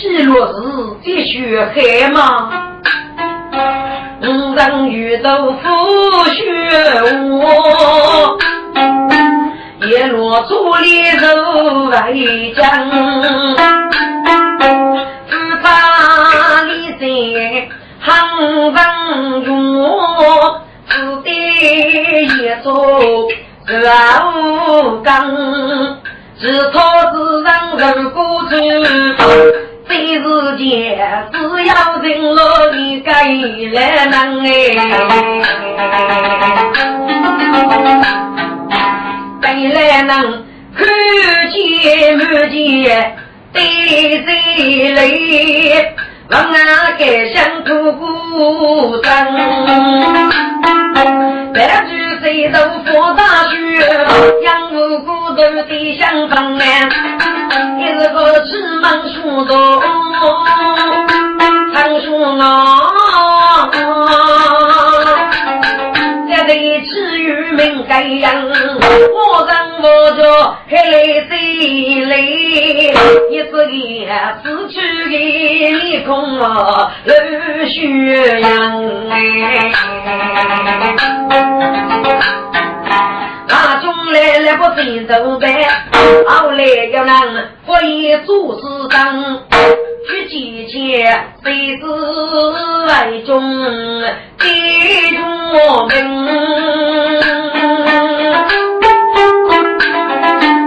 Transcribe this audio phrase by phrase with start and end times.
[0.00, 0.52] 记录时
[1.04, 2.50] 继续害吗？
[4.22, 5.68] 五人遇豆腐
[6.30, 6.40] 血
[7.28, 8.38] 窝，
[9.86, 12.14] 叶落竹里肉外
[12.56, 12.90] 江，
[15.28, 17.04] 自把里在
[18.00, 18.08] 杭
[18.74, 18.80] 州
[19.44, 19.52] 用。
[20.88, 21.28] 此地
[22.22, 22.72] 一座
[23.66, 23.70] 是
[24.24, 25.12] 武冈，
[26.40, 26.80] 是草
[27.12, 28.18] 之人如孤
[29.90, 29.92] 舟。
[29.92, 30.64] 这世间
[31.32, 31.34] 只
[31.66, 32.40] 要人乐
[32.74, 34.14] 一个来能
[39.42, 40.10] 哎，来能
[40.76, 40.86] 看
[41.50, 43.16] 见满见
[43.52, 43.58] 对
[44.24, 44.28] 谁
[44.94, 45.94] 泪。
[46.28, 46.56] 让俺
[46.96, 47.02] 改
[47.34, 49.08] 想苦苦生，
[51.52, 51.90] 白驹
[52.22, 53.56] 谁都佛大学，
[54.44, 57.19] 养无辜都得想方案，一
[58.40, 59.82] 日个吃忙书多，
[61.74, 62.40] 常说我。
[66.52, 68.50] 一次愚民该样，我
[69.46, 70.20] 人我着
[70.68, 70.92] 还来
[71.28, 72.16] 谁来？
[73.30, 74.08] 一只眼
[74.42, 77.14] 死去的脸孔啊，流
[77.68, 78.48] 血样！
[83.50, 85.68] 大中来了不真走白，
[86.28, 87.20] 后来要让
[87.66, 89.42] 可以做事当。
[90.06, 91.34] 去几钱？
[91.44, 91.84] 谁知
[92.86, 94.02] 外中
[94.38, 94.46] 地
[95.16, 95.94] 中名？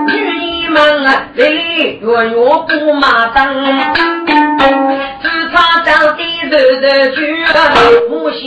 [0.08, 0.14] 女
[0.68, 2.36] 儿们啊，来月月
[2.68, 3.42] 不马灯，
[5.22, 5.56] 只差
[5.86, 6.16] 找的
[6.52, 7.18] 头头去，
[8.10, 8.42] 不嫌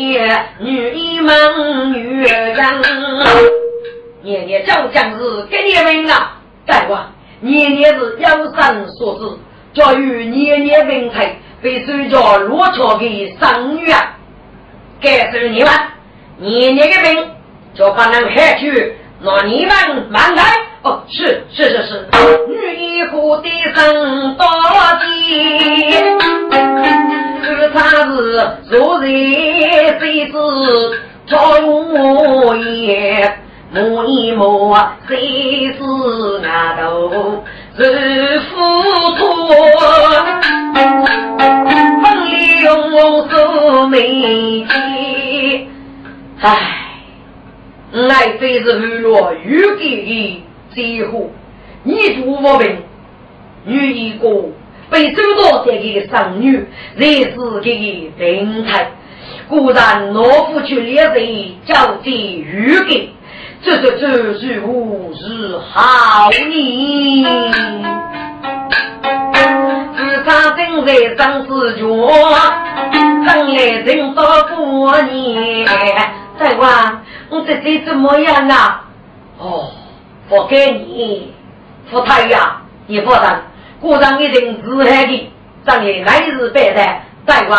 [0.59, 3.66] 女儿们女人。
[4.27, 9.25] 年年就将是给你们啊，大王，年年是有生所指。
[9.73, 14.17] 教育年年人才，被收叫罗桥的生女啊！
[15.01, 15.69] 该是你们
[16.39, 17.29] 年年的兵，
[17.73, 20.43] 就不能害去，那你们慢来
[20.83, 21.05] 哦！
[21.09, 22.09] 是是是是，
[22.49, 24.45] 女一户的生多
[25.05, 25.93] 吉，
[27.45, 29.07] 是他是昨日
[30.01, 30.33] 谁知
[31.29, 33.39] 朝夜。
[33.72, 34.78] 摸一摸，
[35.09, 35.82] 谁是
[36.41, 37.44] 那头
[37.77, 38.54] 是浮
[39.19, 39.27] 屠？
[42.00, 45.66] 风里用我做媒介，
[46.41, 46.49] 唉，
[47.93, 51.31] 爱妃是娱乐欲给的最后，
[51.83, 52.77] 你做我命，
[53.65, 54.28] 女一个
[54.88, 56.65] 被周到这个生女，
[56.97, 58.93] 才是这个人才。
[59.48, 63.10] 果然，老夫去列贼，叫这欲给。
[63.62, 67.25] 这这这是无是好年，
[69.97, 71.86] 自他正在张子权，
[73.27, 74.22] 等来等到
[74.54, 75.66] 过年。
[76.39, 76.69] 再问
[77.31, 78.84] 我这这怎么样啊？
[79.39, 79.71] 哦，
[80.28, 81.33] 不给你，
[81.91, 83.42] 福太呀，你不等，
[83.81, 85.33] 果然一定是害的。
[85.66, 86.81] 张爷来日拜的，
[87.27, 87.59] 再问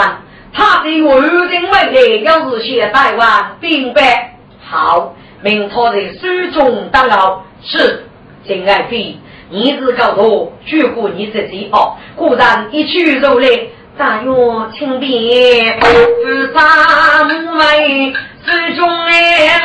[0.54, 5.14] 他对我有定未来，要是写台湾明白好。
[5.44, 8.06] 明朝在书中当老是
[8.44, 9.18] 金爱妃，
[9.52, 11.96] 你是高头，举过你自己哦。
[12.16, 13.48] 果然一曲如来，
[13.96, 14.32] 大约
[14.74, 18.14] 清便，自杀母为
[18.44, 19.62] 书中来，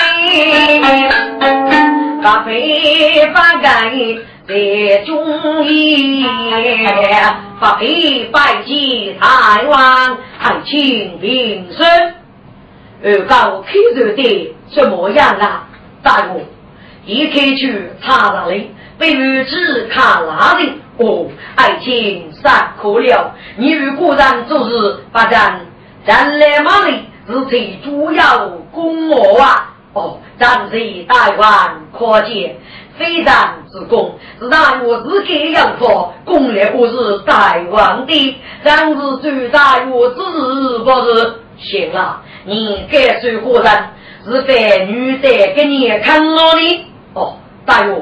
[2.22, 3.90] 发配发改
[4.46, 6.26] 在中医，
[7.58, 12.21] 发配拜祭台湾爱情平生。
[13.04, 15.68] 而高开头的什么样啊？
[16.02, 16.40] 大哥，
[17.04, 20.72] 一开去查那里，被女子看哪里？
[20.98, 21.26] 哦，
[21.56, 23.34] 爱情散可了。
[23.56, 25.60] 你如果然做事发展，
[26.06, 29.74] 咱来马里是最主要功我啊！
[29.94, 32.56] 哦，咱是大王可见，
[32.98, 40.14] 非常之功，是大我自己要做，功力不是大王的，咱是最大我之
[40.84, 42.22] 不是行了。
[42.44, 43.72] 你该说何人？
[44.24, 47.34] 是该女的给你看我的哦，
[47.66, 47.92] 大约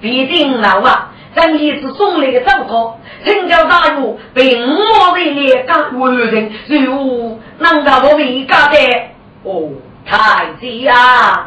[0.00, 1.12] 必定老啊！
[1.34, 8.78] 咱也是送来的糟糕，请教大约并我为两家为人，如能够我为家的
[9.42, 9.68] 哦，
[10.06, 11.46] 太子呀！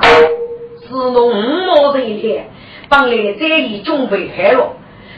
[0.88, 2.44] 是侬我为了，
[2.88, 4.75] 帮来这一准备好了，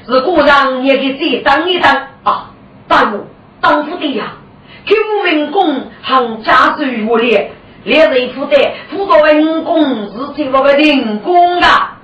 [0.08, 1.94] 是故让也给再当一当
[2.24, 2.52] 啊！
[2.88, 3.26] 大我
[3.60, 4.38] 当府的呀，
[4.86, 4.96] 救
[5.26, 7.52] 民工行家属无列，
[7.84, 12.00] 两人负担辅导民工是最我的人工啊！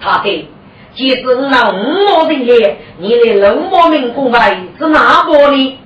[0.00, 0.48] 他的，
[0.94, 4.38] 即使那五毛的钱，你的六毛民工费
[4.78, 5.78] 是哪个呢？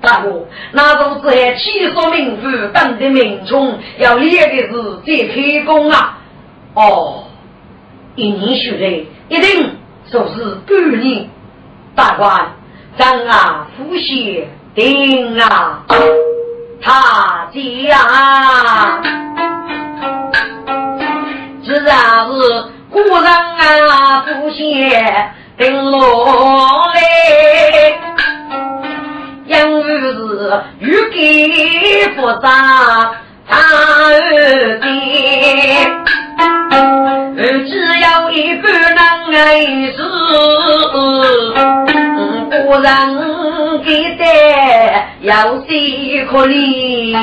[0.00, 6.18] 大哥，那都是还起诉民夫等的民众要列的是这开工啊！
[6.74, 7.24] 哦，
[8.14, 9.70] 一年学来一定
[10.10, 11.28] 就是半年。
[11.96, 12.56] 大官，
[12.98, 14.44] 张啊，呼吸
[14.74, 15.84] 定啊，
[16.82, 17.58] 他家，
[21.64, 22.32] 自然是
[22.90, 23.24] 古人
[23.88, 24.90] 啊，呼吸
[25.56, 27.00] 定落来。
[29.46, 30.12] 因为是
[30.80, 32.46] 欲给复杂，
[33.46, 34.10] 他儿
[34.80, 34.82] 的，
[37.68, 38.98] 只要一个人
[39.32, 39.60] 爱
[39.92, 39.96] 是，
[42.50, 42.84] 不人
[43.78, 44.24] 给的
[45.20, 47.16] 要谁可怜？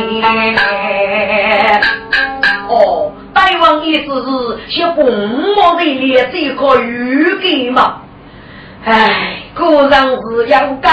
[2.67, 4.27] 哦，大王意思是
[4.69, 8.01] 小公母的脸这可预给嘛？
[8.85, 9.37] 唉。
[9.53, 10.89] 果然是要改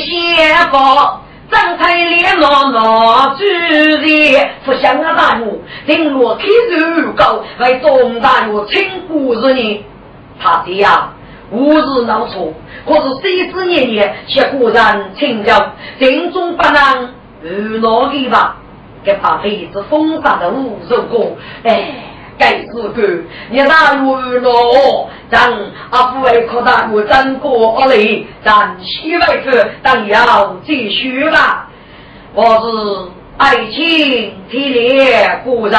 [0.00, 6.42] 写法，张开脸闹闹主人，不像啊大母，顶落开
[6.76, 9.84] 肉高，为中大我称故事呢。
[10.40, 11.12] 他的呀，
[11.50, 12.52] 无日闹错，
[12.86, 18.56] 可是岁岁年年却果然清教，心中不能无脑的吧？
[19.04, 22.06] 给他辈子风沙的无数个，哎。
[22.38, 23.02] 该是个，
[23.50, 25.10] 你哪有咯？
[25.30, 25.52] 咱
[25.90, 31.68] 阿父为扩大我真过而来，咱西外子当要继续吧。
[32.32, 35.78] 我是爱情体烈故人，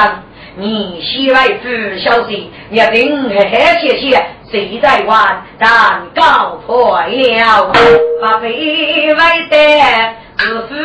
[0.55, 5.41] 你西外子小心一定嘿嘿谢谢，谁在玩？
[5.57, 7.71] 咱告退了，
[8.21, 9.55] 把被外的
[10.37, 10.75] 是负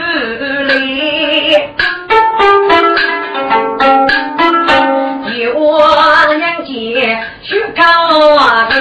[0.68, 1.68] 累。
[5.58, 7.82] 我娘姐去告
[8.68, 8.74] 的，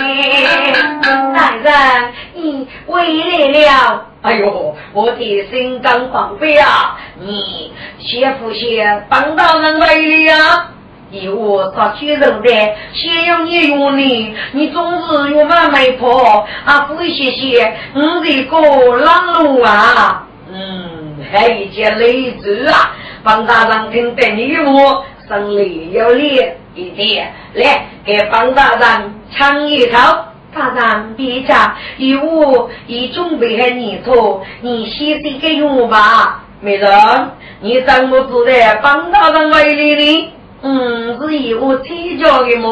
[1.33, 4.05] 大人你回来了。
[4.21, 6.97] 哎呦，我的心肝宝贝啊！
[7.19, 10.69] 你先不先帮到人来了？
[11.15, 12.49] 以我做举人的，
[12.93, 16.79] 先要你用你，你总是用完媒婆啊！
[16.81, 18.59] 不谢谢，你这个
[18.97, 22.91] 老路啊，嗯，还一件累赘啊！
[23.23, 25.05] 帮大人听得你我。
[25.27, 30.25] 胜利要练一点，来给方大人唱一套。
[30.53, 31.51] 大人别急，
[31.97, 36.43] 有我已准备好泥土，你先这个用吧。
[36.61, 36.91] 美人，
[37.59, 40.33] 你怎么知道方大人为你呢？
[40.65, 42.69] 嗯，是以我提交的嘛。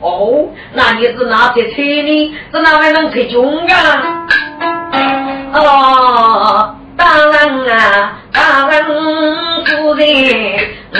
[0.00, 2.34] 哦，那你是哪些车呢？
[2.52, 4.26] 是哪位能推中啊？
[5.52, 6.74] 哦。
[6.96, 8.84] 大人啊，大人
[9.66, 10.06] 夫人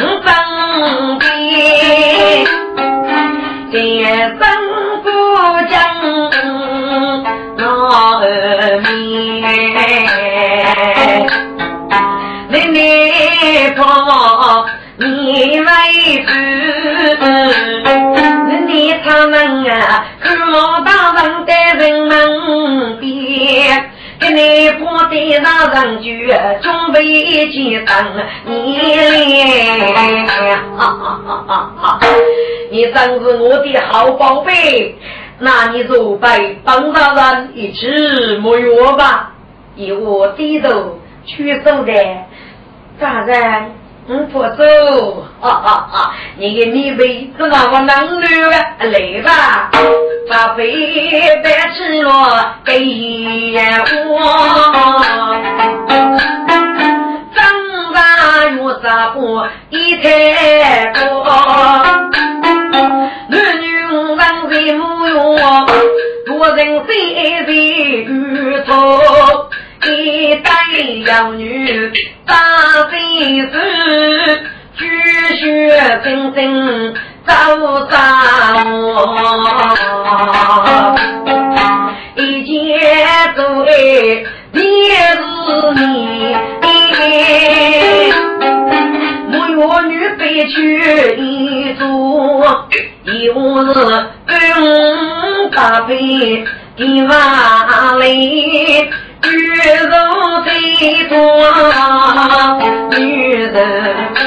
[0.03, 0.27] 身
[1.19, 2.45] 边，
[3.71, 3.73] 先
[4.37, 4.41] 生
[5.05, 5.07] 不
[5.71, 5.73] 讲
[7.57, 7.63] 那
[8.19, 8.23] 儿
[8.83, 8.93] 面，
[12.51, 12.77] 妹妹
[15.75, 16.25] 你为
[17.17, 17.23] 夫，
[18.67, 19.35] 你他们
[19.71, 22.13] 啊，看我大人在人们
[23.01, 23.91] 边。
[24.17, 26.05] 给你破的那人就
[26.63, 27.95] 准备一等
[28.47, 29.99] 你来，
[32.71, 34.95] 你真是我的好宝贝，
[35.41, 37.87] 那你就拜帮大人一起
[38.41, 39.33] 沐浴吧，
[39.75, 41.93] 以我低头去走的
[42.99, 43.73] 大人。
[44.07, 46.13] 嗯，不走，哈哈哈！
[46.37, 49.71] 你的米杯是那么能流啊，来吧，
[50.31, 50.63] 把杯
[51.43, 52.75] 摆起了给
[54.07, 54.21] 我。
[57.35, 57.43] 张
[57.95, 61.25] 大月啥不一太多，
[63.29, 63.33] 男
[63.63, 64.19] 女人
[64.51, 65.67] 为母用，
[66.27, 67.55] 多人谁为
[68.05, 69.44] 鱼头。
[69.87, 70.51] 一代
[71.07, 71.93] 妖女
[72.25, 72.35] 大
[72.91, 73.59] 飞子，
[74.77, 74.89] 举
[75.37, 76.95] 血纷纷
[77.27, 77.33] 走
[77.91, 78.97] 上我，
[82.17, 82.55] 一见
[83.37, 83.73] 走哎，
[84.53, 84.63] 也
[85.13, 85.21] 是
[85.75, 85.83] 你，
[89.57, 90.57] 我女被娶
[91.19, 91.85] 一座，
[93.05, 93.75] 又是
[94.27, 96.45] 更大悲
[96.77, 98.89] 的万里。
[99.27, 99.91] 女人
[100.45, 101.17] 最多，
[102.99, 103.55] 女人
[104.15, 104.23] 多。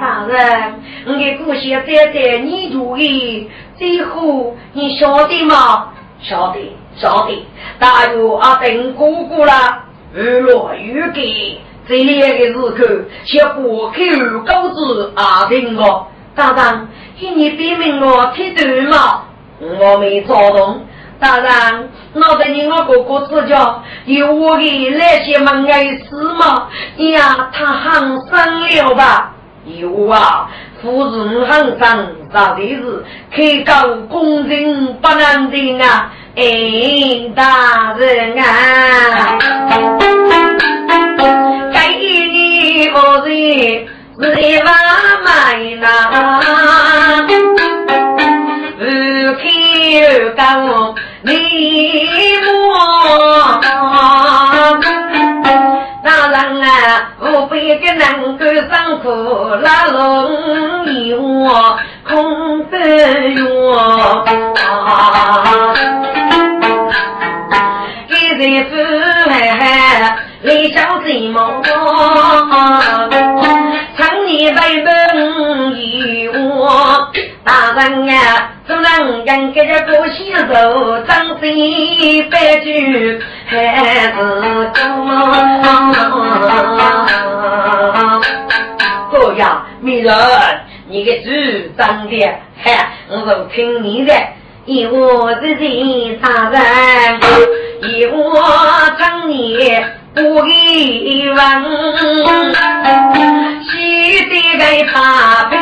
[0.00, 0.74] 大人，
[1.06, 5.88] 我的故乡在在你注意，最后你晓得吗？
[6.20, 7.46] 晓得，晓得。
[7.78, 9.52] 大约阿等姑姑了，
[10.12, 12.84] 日落雨给这两个日口，
[13.24, 13.94] 先过口
[14.44, 16.08] 高子阿等我。
[16.34, 16.88] 大人，
[17.18, 19.22] 请你别命我听对吗？
[19.60, 20.84] 我没找动。
[21.20, 26.68] 大人，脑袋你我哥哥指教，有我的那些门外事吗？
[26.96, 29.34] 呀，他很生了吧？
[29.64, 30.48] 有啊，
[30.80, 36.12] 夫人很生，啥的是开高公正不能定啊！
[36.36, 36.42] 哎，
[37.34, 39.38] 大人啊，
[41.74, 43.88] 该你何人？
[44.20, 44.66] 是一万
[45.24, 45.28] 买
[45.76, 45.86] 呐，
[49.88, 49.96] 开
[50.36, 51.32] 高你
[52.44, 53.60] 我，
[56.04, 56.68] 大人啊，
[57.20, 59.08] 我背个能够上苦
[59.62, 62.76] 拉龙一窝空得
[63.30, 64.24] 哟，
[68.08, 68.74] 一日不
[69.30, 71.38] 还理想寂寞。
[74.26, 74.54] 你为
[74.84, 74.92] 本
[75.74, 77.10] 与我，
[77.42, 82.70] 大人呀，只能跟这个过西走，张嘴白酒
[83.46, 83.50] 还
[84.12, 84.12] 是
[84.74, 84.78] 多。
[89.10, 90.14] 哥呀，美人，
[90.86, 92.14] 你的嘴长的，
[92.62, 94.12] 嗨，我都听你的，
[94.66, 96.60] 以我自己大人，
[97.84, 98.44] 以我
[98.98, 99.56] 称你。
[100.18, 101.38] 不一问，
[103.62, 103.70] 西
[104.24, 105.56] 的在茶杯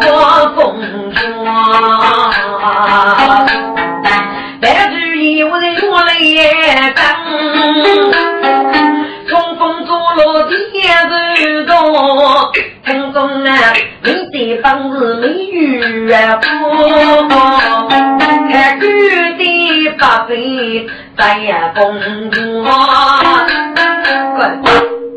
[0.00, 0.08] 我
[0.56, 0.80] 风
[1.12, 1.20] 霜，
[4.62, 6.14] 白日依我的我来
[6.94, 7.04] 干，
[9.28, 10.56] 冲锋坐落的
[11.44, 12.50] 日多，
[12.82, 13.74] 城中啊，
[14.04, 16.88] 你的房子没有啊，看狗
[19.36, 19.44] 的
[19.98, 20.86] 八辈。
[21.16, 22.64] 在风中，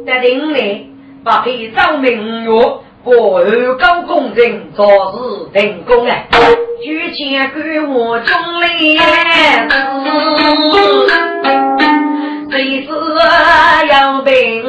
[0.05, 0.89] 在林里
[1.23, 2.49] 把配照明月，
[3.03, 6.15] 过二高公正，做事成功啊！
[6.81, 8.67] 举钱给我中来
[12.49, 12.89] 谁知
[13.89, 14.63] 要病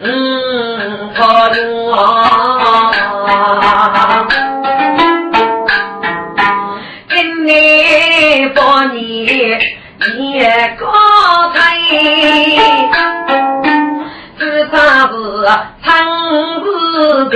[0.00, 1.24] 嗯可
[1.56, 1.92] 用
[9.26, 10.86] 也高
[11.52, 11.76] 才，
[14.38, 14.76] 至少
[15.08, 15.16] 是
[15.82, 15.90] 长
[16.62, 16.66] 子
[17.30, 17.34] 的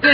[0.00, 0.06] 不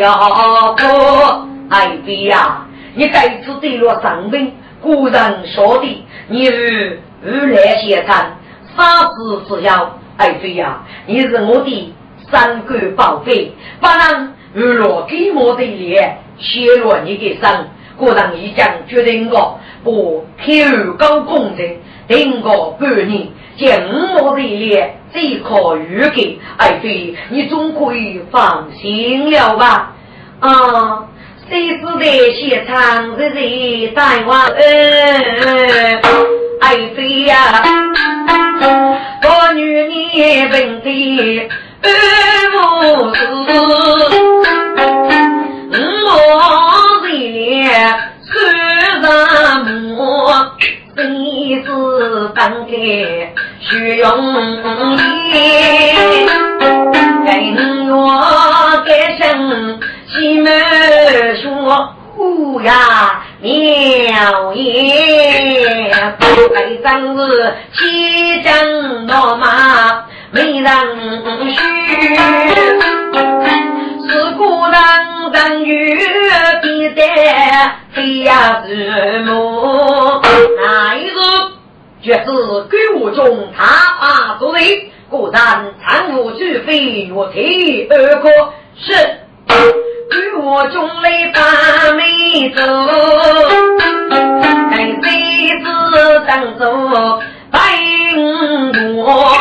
[0.00, 1.48] 要过。
[1.70, 8.36] 哎爹呀，你该次对落上兵，果然说的你是如来仙参，
[8.76, 9.96] 杀子之妖。
[10.16, 11.94] 哎妃呀，你是我的
[12.32, 17.68] 三个宝贝，不能如落给我的脸，削弱你的身。
[17.98, 19.58] 果然已经决定过。
[19.84, 21.66] 我口高公正，
[22.08, 23.68] 定个半年，将
[24.22, 29.92] 我的脸最可预给爱妃，你总可以放心了吧？
[30.40, 31.08] 啊，
[31.48, 36.00] 谁知道现场日日带我恩，
[36.60, 37.62] 爱妃呀，
[38.60, 41.48] 我女你本的
[41.82, 41.90] 恩
[42.54, 43.18] 无私，
[51.68, 54.08] 谁是当给虚荣
[55.30, 55.36] 颜？
[57.26, 57.94] 跟我
[58.86, 60.50] 改声西门
[61.42, 66.16] 说，虎呀妙言，
[66.54, 66.86] 该真
[67.18, 67.20] 是
[67.74, 68.50] 七将
[69.06, 70.72] 落马没人
[71.54, 71.58] 须。
[74.10, 74.74] 是古人
[75.32, 75.98] 人与
[76.62, 77.02] 比的
[77.92, 78.68] 非呀子
[79.26, 79.97] 母，那一日
[82.02, 82.24] 绝是
[82.70, 83.64] 鬼屋中他
[84.00, 85.34] 把作为古人
[85.84, 88.30] 参悟俱非我体而过
[88.76, 88.94] 是
[90.08, 92.62] 鬼屋中来把妹走，
[94.70, 95.06] 在妃
[95.58, 95.64] 子
[96.26, 96.62] 当中
[97.50, 97.58] 白
[98.94, 99.36] 我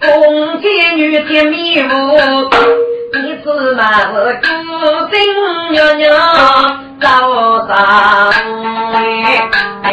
[0.00, 1.86] 公天女天迷雾。
[3.16, 4.46] 你子嘛是孤
[5.10, 5.14] 身
[5.70, 6.04] 娘娘
[7.00, 7.06] 走
[7.68, 7.72] 上
[9.82, 9.92] 哎，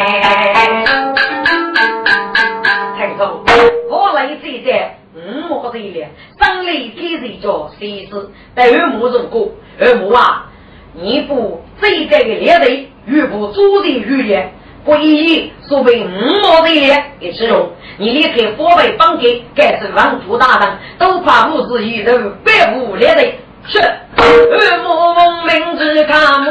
[5.72, 6.04] 五毛这里，
[6.38, 8.28] 生来天生叫谁是？
[8.54, 9.50] 但二母如果
[9.80, 10.46] 二母啊，
[10.94, 14.52] 你不这在的列队，又不主人预言。
[14.84, 16.08] 不以所谓五
[16.42, 23.22] 毛的脸给使用，你离开宝贝帮给，该是王土大人，都怕不是一人百无列的。
[23.68, 23.78] 是。
[24.16, 26.50] 二母奉命之卡母，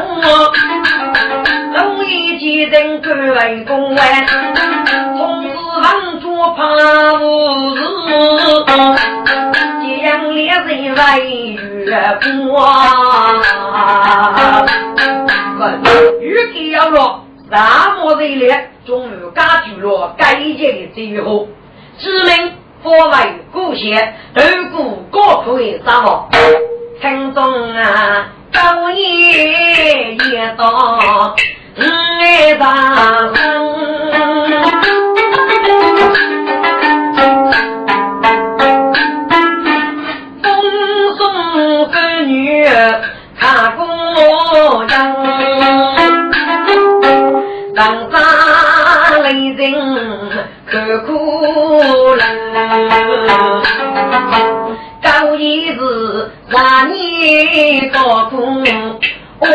[1.75, 4.25] 容易几人各为公安，
[6.55, 6.59] 怕
[7.19, 7.81] 无事，
[10.01, 10.99] 将烈人为
[11.85, 11.89] 月
[12.47, 12.51] 光。
[16.21, 17.55] 雨天要落，沙
[17.95, 21.47] 漠热烈，终于解决了该节的最后，
[21.99, 22.53] 知名。
[22.83, 23.15] 佛为
[23.51, 23.83] 故乡，
[24.33, 24.41] 头
[24.75, 26.27] 骨高可以沙漠。
[26.99, 27.43] 城中
[27.75, 31.35] 啊，高夜夜到
[31.77, 31.79] 五
[32.57, 32.65] 大
[33.35, 34.40] 山，
[49.69, 50.29] 人。
[50.71, 52.23] 刻苦了，
[55.03, 55.77] 高一是
[56.49, 56.55] 十
[56.93, 58.63] 年高苦，
[59.39, 59.45] 我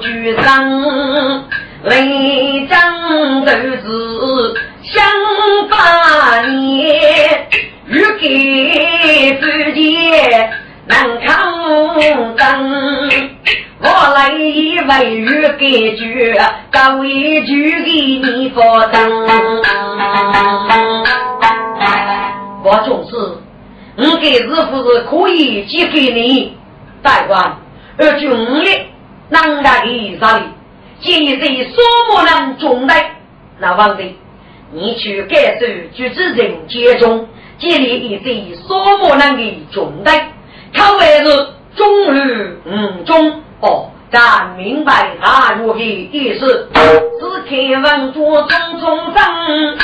[0.00, 1.44] 举上
[1.82, 5.04] 雷张都是想
[5.68, 7.46] 把年，
[7.88, 9.98] 欲给自己
[10.86, 12.00] 难抗
[12.36, 12.40] 争。
[13.86, 16.34] 我来一位玉给句，
[16.70, 19.26] 搞一句给你发灯。
[22.64, 23.14] 我总是，
[23.98, 26.56] 我给师傅是可以寄给你，
[27.02, 27.58] 大官，
[27.98, 28.30] 而军
[28.64, 28.70] 力
[29.28, 30.44] 难大的啥哩？
[31.02, 31.76] 建议这什
[32.08, 32.94] 么人中的？
[33.58, 34.02] 那王的，
[34.72, 40.10] 你去感受举子人间中，建立一些什么人的中的？
[40.72, 43.42] 他为是中日五中。
[43.60, 46.68] 哦，咱明白他如何意思。
[46.74, 49.78] 只天文做匆匆生，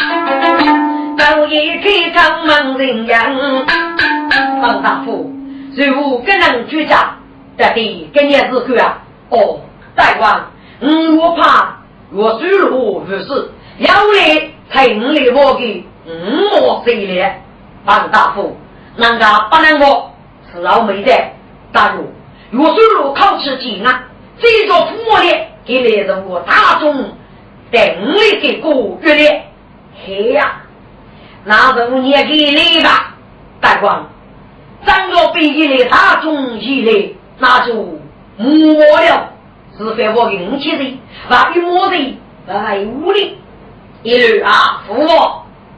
[1.16, 3.34] 早已开张门人样。
[4.62, 5.32] 王大夫，
[5.74, 7.16] 如何能居家？
[7.56, 8.98] 得的，今年日干啊！
[9.30, 9.60] 哦，
[9.94, 10.44] 大官，
[11.18, 11.78] 我怕
[12.12, 16.10] 我走路不是，要来才五来我给五
[16.66, 17.42] 毛谁来？
[17.84, 18.56] 王大夫，
[18.96, 20.12] 难道不能我
[20.52, 21.12] 是老妹的？
[21.72, 22.12] 大夫。
[22.50, 24.04] 若水路考吃紧啊，
[24.40, 27.12] 这座父母的给来人我大众
[27.70, 29.42] 等力给过月的，
[30.04, 30.62] 嘿呀，
[31.44, 33.14] 那就你也给来吧，
[33.60, 34.04] 大官，
[34.84, 38.00] 张罗北京的大众一来，那就
[38.36, 38.44] 没
[39.08, 39.32] 了，
[39.78, 43.38] 是非我运气的，那一摸的，那一屋里，
[44.02, 45.08] 一路啊，父母，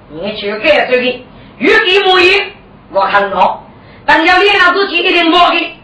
[0.09, 1.21] 你去干这个，
[1.59, 2.53] 越给莫赢，
[2.93, 3.63] 我看到，
[4.07, 5.77] 但要练了自己一定莫给。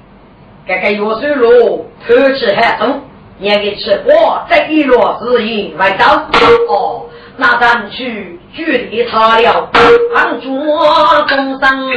[0.69, 3.01] 这个药水路偷吃还重，
[3.39, 6.29] 你给吃我这一落是因为刀。
[6.69, 7.07] 哦，
[7.39, 9.71] 那咱去举例他了，
[10.15, 11.91] 帮助工商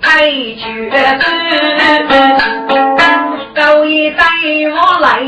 [0.00, 1.24] 开绝子，
[3.56, 4.24] 高一带
[4.70, 5.20] 我来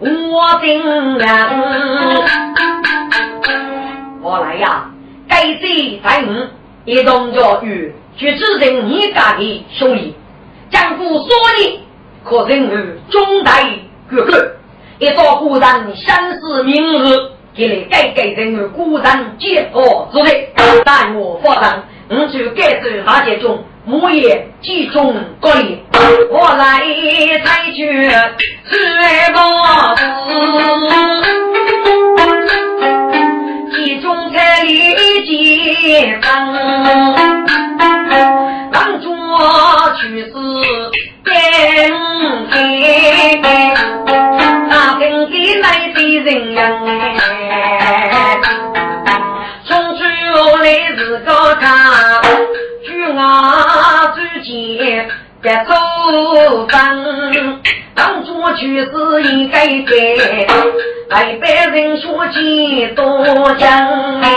[0.00, 1.28] 我定人，
[4.20, 4.90] 我来呀，
[5.28, 6.48] 该罪在五，
[6.84, 10.16] 一动作与去指定你家的兄弟，
[10.68, 11.28] 将夫说
[11.60, 11.83] 你。
[12.24, 12.76] 可认为
[13.10, 13.68] 中代
[14.08, 14.56] 哥哥，
[14.98, 17.18] 一到古人相思明日，
[17.54, 20.50] 给你改改人为古人解脱之类。
[20.84, 25.82] 但我发生，我就改走大街中，木业集中各里，
[26.30, 26.80] 我来
[27.44, 28.08] 采取
[28.64, 28.78] 水
[29.34, 30.02] 包子，
[33.76, 34.94] 集中彩礼
[35.26, 36.54] 结账，
[38.72, 39.12] 当作
[40.00, 40.32] 去世。
[42.50, 43.74] 天天，
[44.68, 46.60] 那天给来的人呀，
[49.66, 50.02] 从出
[50.62, 50.64] 来
[50.96, 51.28] 是个
[51.60, 51.62] 他，
[52.84, 53.18] 举我
[54.16, 55.08] 之间
[55.40, 55.70] 别走
[56.66, 56.72] 分，
[57.94, 60.46] 当初就是应该给，
[61.10, 63.68] 来别人说起多讲
[64.20, 64.28] 哎，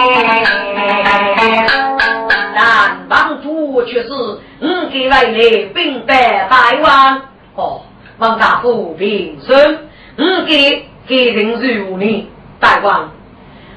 [2.56, 2.60] 但
[3.10, 4.10] 当初却是。
[4.60, 5.40] 我给外来
[5.72, 7.22] 兵败大王，
[7.58, 7.82] 哦，
[8.20, 13.12] 王大夫平身，我给给人如你大王，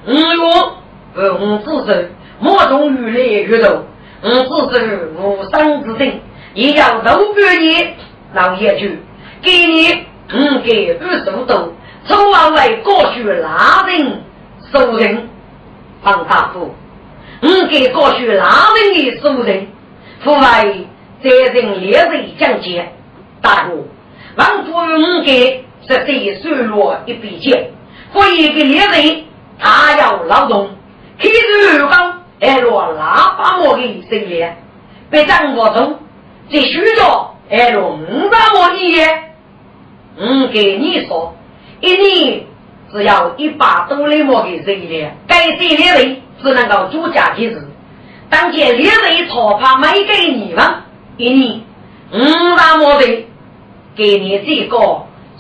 [0.05, 0.77] 我
[1.15, 2.09] 若不自首，
[2.41, 3.87] 莫中雨来越多，
[4.21, 6.21] 我自首无生之定，
[6.53, 7.87] 也要都给你
[8.35, 8.99] 老爷去，
[9.41, 11.73] 给你我给二十五斗，
[12.05, 14.23] 从往为过去拉人
[14.71, 15.27] 收人，
[16.03, 16.75] 王大夫，
[17.41, 19.67] 我给过去拉人的收人。
[20.23, 20.87] 父为
[21.25, 22.93] 在人烈日讲解，
[23.41, 23.85] 大哥，
[24.37, 27.71] 王夫人给是对收入一笔钱
[28.13, 29.25] 雇一个猎人，
[29.59, 30.71] 他要劳动，
[31.19, 34.45] 开始后还落喇叭磨的生意，
[35.11, 35.99] 被张国忠
[36.51, 39.33] 在许多哎喽，五百毛一耶？
[40.17, 41.35] 我给你说，
[41.81, 42.43] 一年
[42.93, 47.69] 只要一百多两毛的税了，该这两位只能够主家的事。
[48.29, 50.65] 当前两位钞票没给你们，
[51.17, 51.61] 一年
[52.13, 53.27] 五百毛的，
[53.97, 54.79] 给你这个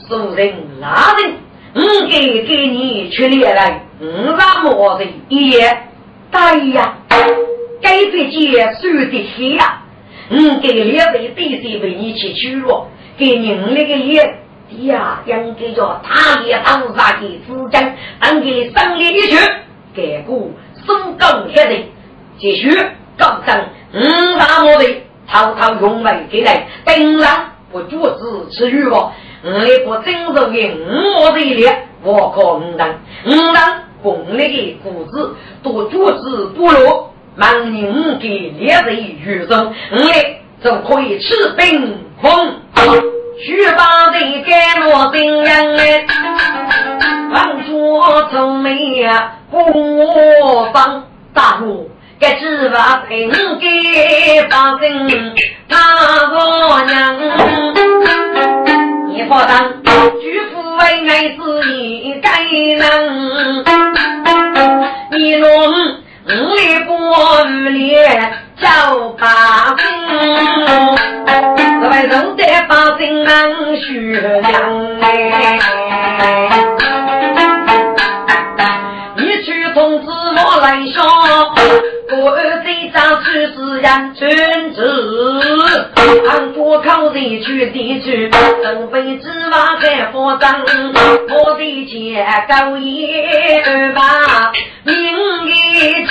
[0.08, 1.34] 熟人拉人，
[1.74, 5.86] 我给给你去列来五百毛的一夜。
[6.30, 6.98] 对呀，
[7.80, 9.82] 该笔钱收的钱呀，
[10.30, 14.36] 我给两位弟弟为你去取了，给您那个也。
[14.82, 19.36] 呀，应该叫他也当杀的资金，当给胜利一去，
[19.92, 20.54] 给股
[20.86, 21.74] 松更下的，
[22.38, 22.70] 继续
[23.18, 29.12] 高升五大毛的，滔滔用为给来，定然不阻止吃鱼哦。
[29.42, 30.50] 我那不真受的五
[31.20, 31.68] 毛的力，
[32.02, 32.88] 我靠五当
[33.26, 38.28] 五当共力的股子都阻止不落，万年给
[38.58, 42.54] 烈日雨中，我嘞就可以吃冰风。
[43.42, 46.06] 须把的盖落冰人哎，
[47.32, 49.56] 王卓从没呀不
[50.74, 51.89] 放大路，
[52.20, 55.08] 该只把平给放进
[55.68, 55.78] 那
[56.28, 57.16] 个娘。
[59.08, 59.56] 你放心，
[60.20, 61.38] 举夫为爱是
[61.72, 63.64] 一该人，
[65.12, 65.48] 你弄
[66.26, 67.96] 五里波里
[68.60, 68.68] 叫
[69.18, 69.80] 八公。
[71.88, 74.52] 为人在百姓能学娘
[75.00, 75.06] 哎，
[79.16, 81.02] 你去通知我来说，
[82.12, 84.28] 我儿子长出是人君
[84.74, 84.78] 子，
[86.28, 93.06] 俺多靠人去地去，准备芝麻开火张，我的姐高一
[93.94, 94.50] 把
[94.84, 94.94] 名
[95.46, 96.10] 一字。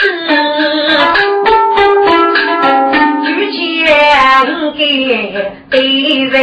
[4.71, 6.41] 献给敌人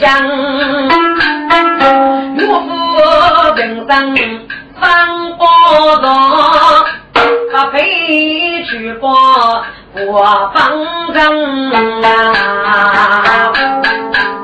[0.00, 0.26] 将，
[2.36, 2.66] 岳父
[3.54, 4.46] 本身
[4.80, 4.86] 三
[5.36, 5.46] 宝
[6.02, 6.84] 上，
[7.52, 9.64] 他配去过。
[9.92, 13.52] 我方正啊！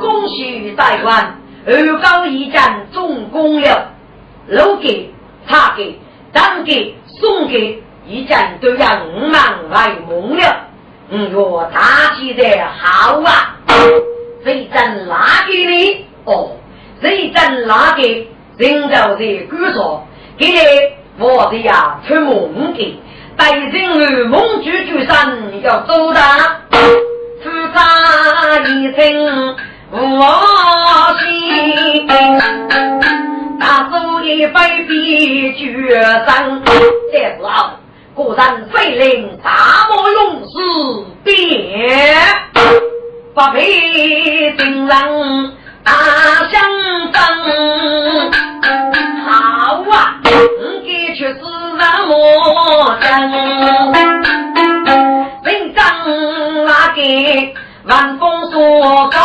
[0.00, 3.92] 恭喜大官，二高一战总攻了，
[4.48, 5.14] 楼给、
[5.48, 6.00] 他给、
[6.32, 10.56] 当给、送给一战都要五万来蒙了。
[11.10, 12.42] 嗯哟，大气的
[12.76, 13.54] 好啊！
[14.46, 16.52] 这阵拿给你哦，
[17.02, 20.06] 这阵拿给人家的官说，
[20.38, 20.58] 给你
[21.18, 22.96] 我的呀出蒙给。
[23.36, 26.60] 待人儿梦句句山要走大，
[27.42, 29.56] 自杀一生
[29.90, 29.98] 无
[31.18, 32.06] 心，
[33.58, 36.62] 大手一百笔绝山，
[37.12, 37.74] 这是啊，
[38.14, 40.54] 果然非令大漠勇士
[41.24, 41.34] 别，
[43.36, 45.52] 不配定人
[45.84, 45.92] 大
[46.50, 46.58] 相
[47.12, 47.20] 争，
[49.26, 50.18] 好啊，
[50.82, 51.40] 你却是。
[51.78, 53.30] 那么真，
[55.44, 55.84] 人长
[56.64, 56.98] 那个
[57.84, 59.20] 晚风所高，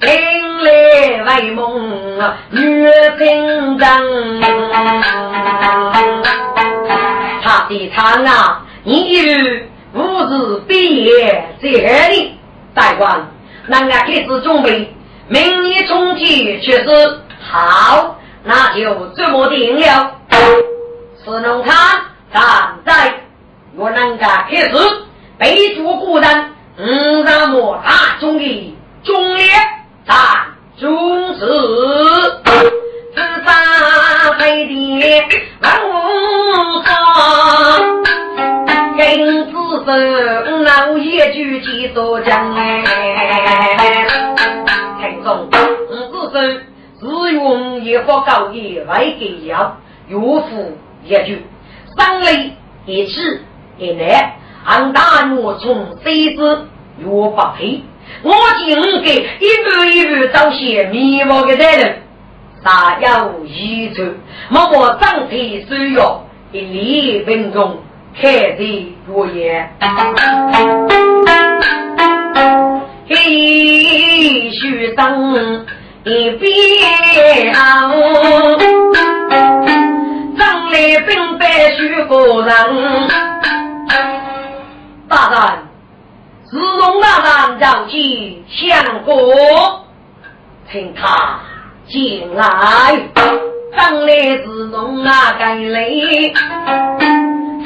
[0.00, 0.10] 听
[0.64, 2.18] 来为梦
[2.50, 3.86] 女情真。
[7.44, 9.22] 他的唱啊，你有
[9.94, 12.36] 五日毕业在里，
[12.78, 13.28] 大官，
[13.66, 14.94] 那俺开始准备，
[15.26, 20.12] 明年春天却是好，那就这么定了。
[21.24, 21.74] 只能看
[22.32, 23.14] 站在
[23.74, 24.70] 我能够开始
[25.36, 29.46] 背住古人五让我大中的忠烈
[30.06, 30.16] 战
[30.78, 31.46] 忠士，
[33.14, 35.24] 自杀飞的
[35.60, 38.04] 万无双，
[38.98, 39.52] 跟子
[39.84, 42.82] 孙老也举起左将哎，
[45.00, 45.48] 听众五
[46.10, 46.66] 子孙
[46.98, 49.76] 自用一副高义来给要
[50.08, 50.76] 岳父。
[51.04, 51.46] 一句，
[51.96, 52.50] 三雷
[52.86, 53.20] 一起
[53.78, 56.66] 一来，俺大怒从谁子
[56.98, 57.84] 若不配？
[58.24, 62.02] 我今给一步一步找些迷茫的人，
[62.64, 64.12] 大有遗传，
[64.48, 67.78] 莫过张天虽要一礼分钟，
[68.20, 69.70] 开得如烟。
[73.08, 75.64] 嘿，须等
[76.04, 76.48] 一边。
[80.70, 83.08] 来兵败许个人，
[85.08, 85.40] 大人，
[86.44, 89.14] 自从大人召集相国，
[90.70, 91.40] 请他
[91.88, 92.44] 进来。
[93.74, 95.88] 当来是侬啊，该来，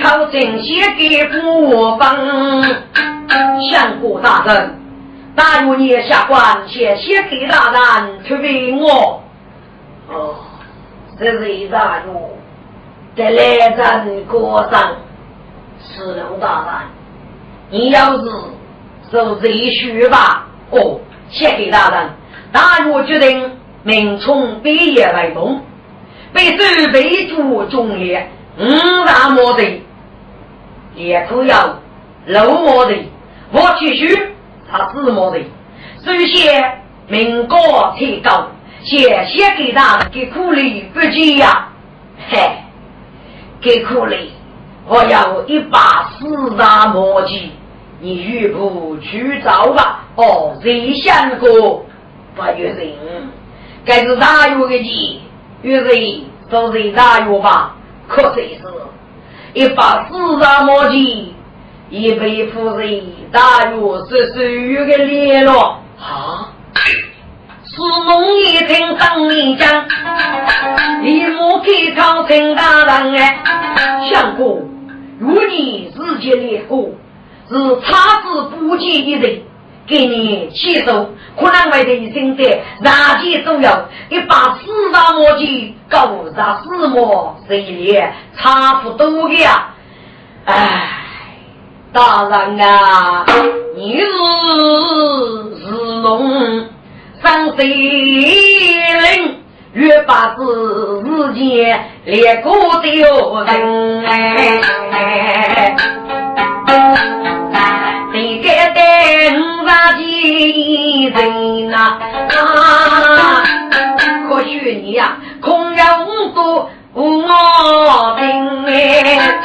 [0.00, 2.16] 朝廷写给国方，
[3.70, 4.78] 相国大人，
[5.34, 9.22] 大如你下官且写给大人去为我。
[10.08, 10.34] 哦，
[11.18, 12.36] 这是一大如，
[13.16, 14.96] 在来人国上，
[15.80, 16.64] 是龙大
[17.70, 18.30] 人，你要是
[19.10, 20.46] 受这许吧？
[20.70, 22.10] 哦，写给大人，
[22.50, 25.60] 大如决定明从毕业为梦。
[26.32, 28.26] 被周备主中列
[28.58, 29.82] 五大魔的，
[30.94, 31.78] 也可要
[32.26, 32.94] 六魔的，
[33.50, 34.34] 我继续
[34.70, 35.38] 他四魔的。
[36.04, 38.48] 首先，民国提高，
[38.82, 41.68] 谢谢给他给苦力不急呀，
[42.28, 42.38] 嘿，
[43.60, 44.32] 给苦力，
[44.86, 47.52] 我要一把四大模机，
[48.00, 50.00] 你欲不去找吧？
[50.16, 51.86] 哦，谁想过
[52.34, 52.92] 不约人？
[53.84, 55.20] 该是大约的机。
[55.62, 57.76] 于是都是大药吧，
[58.12, 58.60] 可真是，
[59.54, 61.00] 一把四大魔剑，
[61.88, 66.52] 一杯夫人大药是属于个联络啊！
[67.64, 69.86] 是梦一听当面讲，
[71.02, 73.40] 立马开朝陈大人哎，
[74.12, 74.68] 相公，
[75.18, 76.90] 如你自己列过，
[77.48, 79.40] 是差之不及一人。
[79.86, 82.44] 给你起手，可能为的一生的
[82.80, 89.74] 燃气都要一把四大魔剑，高杀四魔，谁也差不多的呀！
[90.44, 90.88] 哎，
[91.92, 93.24] 大人啊，
[93.76, 95.70] 你是是
[96.02, 96.68] 龙
[97.22, 99.36] 三岁人，
[99.72, 105.76] 越把子日间连过的哟人哎。
[108.12, 109.30] 谁敢带
[109.72, 111.98] 五杀几人呐？
[114.28, 119.40] 可许你呀，空有五多无毛病哎！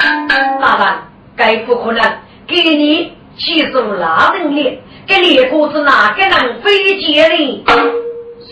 [0.60, 0.88] 大人，
[1.38, 2.04] 该不可能
[2.46, 4.80] 给你起诉哪人脸？
[5.08, 7.64] 给列国子哪个人飞接的？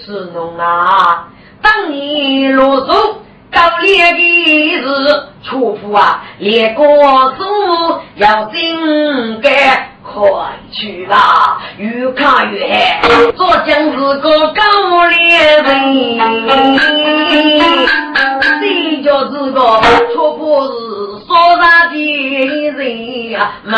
[0.05, 1.27] 是侬啊！
[1.61, 6.23] 当你落手搞列的是错付啊！
[6.39, 6.85] 列国
[7.31, 7.43] 子
[8.15, 9.91] 要真该。
[10.15, 10.23] 快
[10.71, 13.31] 去吧，越看越黑。
[13.33, 14.61] 左将是个高
[15.09, 16.17] 脸人，
[18.61, 18.63] 谁
[19.03, 19.59] 叫是个
[20.13, 20.69] 错不是
[21.27, 21.95] 说啥的
[22.69, 23.59] 人啊？
[23.65, 23.75] 马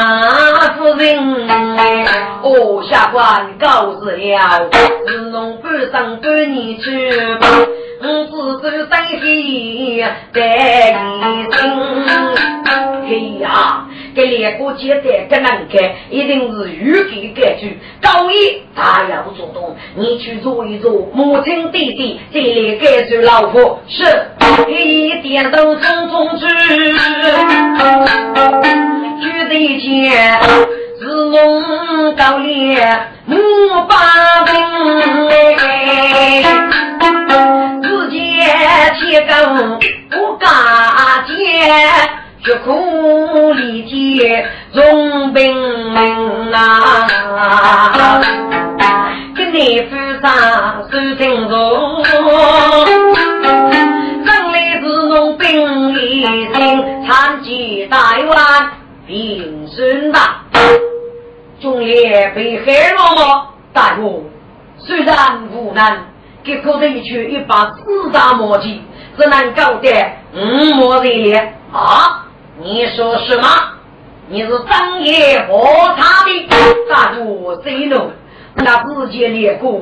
[0.78, 1.47] 夫人，
[2.43, 4.69] 哦，下官告辞了，
[5.08, 7.47] 是侬半生半年去吧。
[7.99, 8.05] 我
[8.62, 9.19] 只手担心
[10.33, 10.38] 在
[11.23, 11.57] 你心，
[13.07, 13.88] 嘿呀！
[14.13, 15.79] 给两个接待更难看，
[16.10, 17.79] 一定是预给改句。
[18.01, 24.03] 高一他要做动，你去做一做，母亲弟弟这里改句老婆是
[24.67, 26.47] 一点都匆匆去，
[29.21, 30.39] 举得见
[30.99, 33.38] 是龙高烈母
[33.88, 33.95] 把
[34.45, 34.53] 兵，
[38.77, 39.33] 只见铁钩
[40.09, 40.49] 不敢
[41.25, 41.33] 接。
[42.43, 47.07] 血苦力竭，重兵啊！
[49.35, 50.31] 今年府上
[50.89, 52.23] 收听从，生
[54.51, 56.31] 来是农兵一心，
[57.05, 57.97] 参见大
[58.29, 58.37] 王
[59.07, 60.45] 平顺吧。
[61.59, 64.03] 中烈被害了，大哥
[64.77, 65.83] 虽然无能，
[66.47, 68.79] 给可得去一把四大魔剑，
[69.17, 69.89] 只能搞得
[70.33, 72.25] 五魔人脸啊！
[72.63, 73.47] 你说什么？
[74.29, 76.47] 你是张爷和他的，
[76.89, 78.12] 大主谁弄？
[78.55, 79.81] 那自己列过，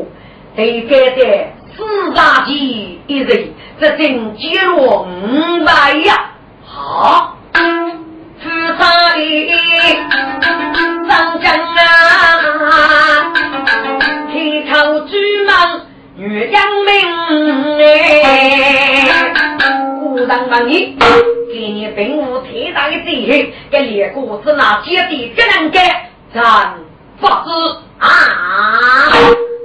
[0.56, 1.48] 得该的
[1.78, 6.32] 四大吉一人，这真揭露五百呀！
[6.66, 7.38] 好，
[20.76, 20.98] 你。
[21.48, 25.84] 给你并无太大的罪行，给列国子那姐弟不能干，
[26.34, 26.74] 咱
[27.18, 27.34] 不知
[27.98, 28.10] 啊！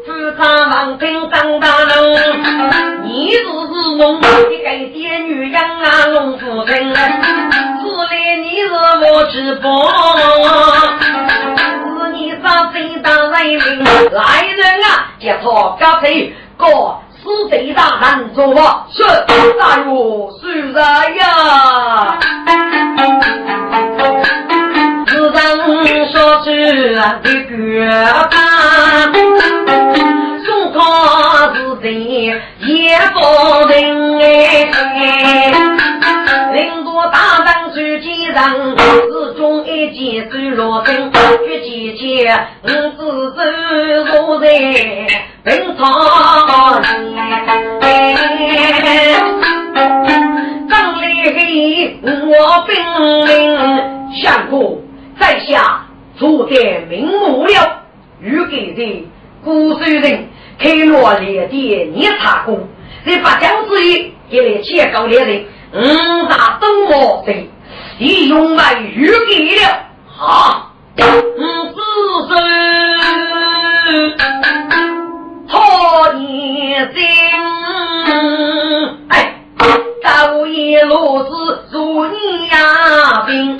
[0.07, 6.94] 自参王平张大人，你是是农一个爹女人啊，农夫人，自
[8.09, 8.73] 来你是
[9.12, 9.66] 我之宝，
[11.99, 13.11] 是你上最大
[13.42, 17.03] 人民来人啊，接他干脆过。
[17.22, 19.02] 是贼大胆做恶是。
[19.59, 20.80] 大我是啥
[21.11, 22.18] 呀？
[25.06, 25.37] 自人
[26.11, 26.46] 说出
[26.94, 26.98] 的
[27.48, 27.54] 歌
[28.30, 28.33] 吧，
[30.72, 31.85] 康是贼
[32.61, 33.18] 也不
[33.68, 33.74] 认
[34.20, 34.70] 哎，
[37.08, 43.38] 上去几人，是中一件水落身，举起剑，五子手
[44.26, 44.46] 坐在
[45.44, 47.00] 平草前。
[50.68, 51.04] 张立
[52.02, 52.32] 我
[52.66, 52.74] 兵
[53.26, 53.32] 临，
[54.22, 54.82] 相公
[55.18, 55.86] 在下
[56.16, 56.54] 做得
[56.88, 57.82] 明目了，
[58.20, 59.08] 欲给的
[59.42, 62.58] 孤水人开罗列的你查过，
[63.06, 65.44] 在八将之一，一来切高猎人。
[65.72, 65.78] 五
[66.28, 67.48] 大东我的，
[67.98, 69.62] 已用来预给了。
[70.06, 71.80] 好，五子
[72.28, 72.37] 孙，
[75.46, 77.06] 好一心。
[79.11, 79.37] 哎，
[80.02, 83.56] 高一路子如你呀兵，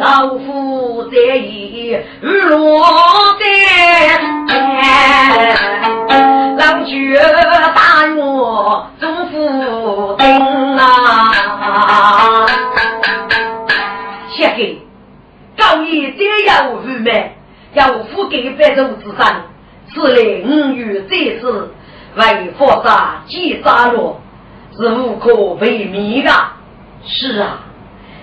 [0.00, 2.84] 老夫在意落
[3.38, 3.44] 在，
[6.58, 7.22] 老绝
[18.74, 19.42] 州之上，
[19.92, 21.72] 此来五月这次
[22.16, 24.14] 为佛杀几杀戮，
[24.76, 26.30] 是无可为灭的。
[27.06, 27.60] 是啊，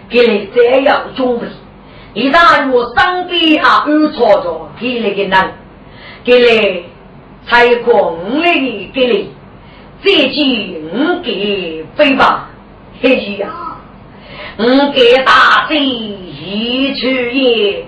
[0.09, 1.47] 给你这样准备，
[2.13, 5.53] 一旦我身边啊有错着，给你个人，
[6.23, 6.85] 给你
[7.47, 9.31] 才公里给你，
[10.03, 12.49] 这句五给飞吧。
[13.01, 13.49] 嘿呀，
[14.57, 17.85] 我给大贼一去也，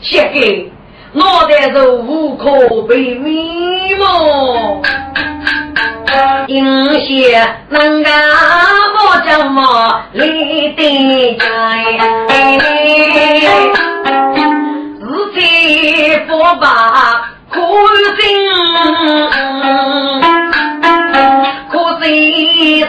[0.00, 0.70] 写给
[1.14, 4.82] 脑袋是无可被迷蒙，
[6.48, 8.12] 有些能干
[8.96, 11.44] 我怎么立得在？
[14.98, 15.04] 自
[15.40, 15.40] 己
[16.26, 16.66] 不把
[17.48, 17.62] 苦
[18.18, 18.24] 心。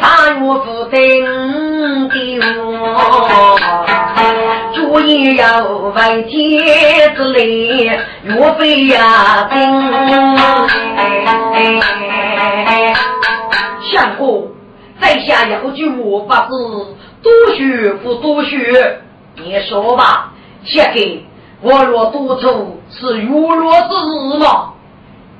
[0.02, 0.94] 大岳父等
[2.10, 2.14] 的
[2.60, 3.95] 我，
[4.96, 9.60] 我也要为天子立，岳飞呀定。
[13.92, 14.48] 相公，
[15.02, 19.02] 在下要句我不知，多学不多学？
[19.36, 20.32] 你说吧，
[20.64, 21.26] 写给
[21.62, 24.76] 我若多愁是月落之日吗？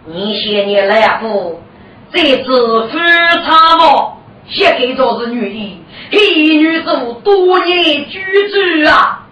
[0.06, 1.62] 你写你来不？
[2.12, 3.00] 这次非
[3.46, 4.18] 常么？
[4.50, 5.85] 写给着是女的，
[6.16, 9.28] 黑女主多年居住啊，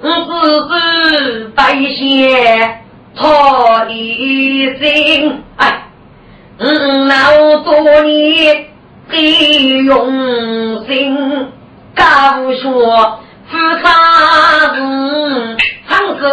[0.00, 0.32] 我只
[0.68, 2.78] 是白写
[3.16, 5.88] 他一心，哎，
[6.58, 8.66] 嗯，老多年
[9.10, 11.48] 的用心，
[11.96, 12.04] 告
[12.62, 13.18] 说
[13.50, 13.84] 夫差
[14.74, 14.76] 是
[15.88, 16.24] 长寿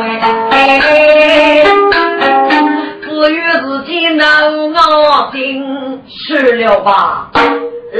[0.00, 0.14] 哎。
[3.02, 7.30] 至于自己能我心去了吧，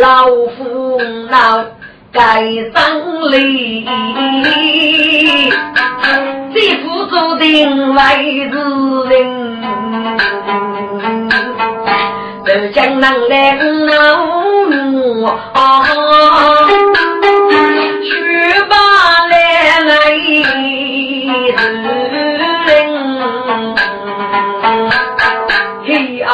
[0.00, 0.24] 老
[0.56, 1.62] 夫老
[2.10, 2.40] 该
[2.72, 3.84] 生理，
[6.54, 8.56] 这副注定为子
[9.10, 9.60] 人，
[12.46, 14.24] 这江南来老
[14.70, 15.84] 母啊，
[18.02, 18.10] 去
[18.70, 18.74] 吧
[19.28, 19.94] 来来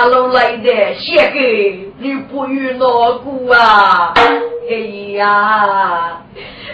[0.09, 4.13] 龙来的，写给你不与老姑啊！
[4.69, 4.75] 哎
[5.17, 6.21] 呀，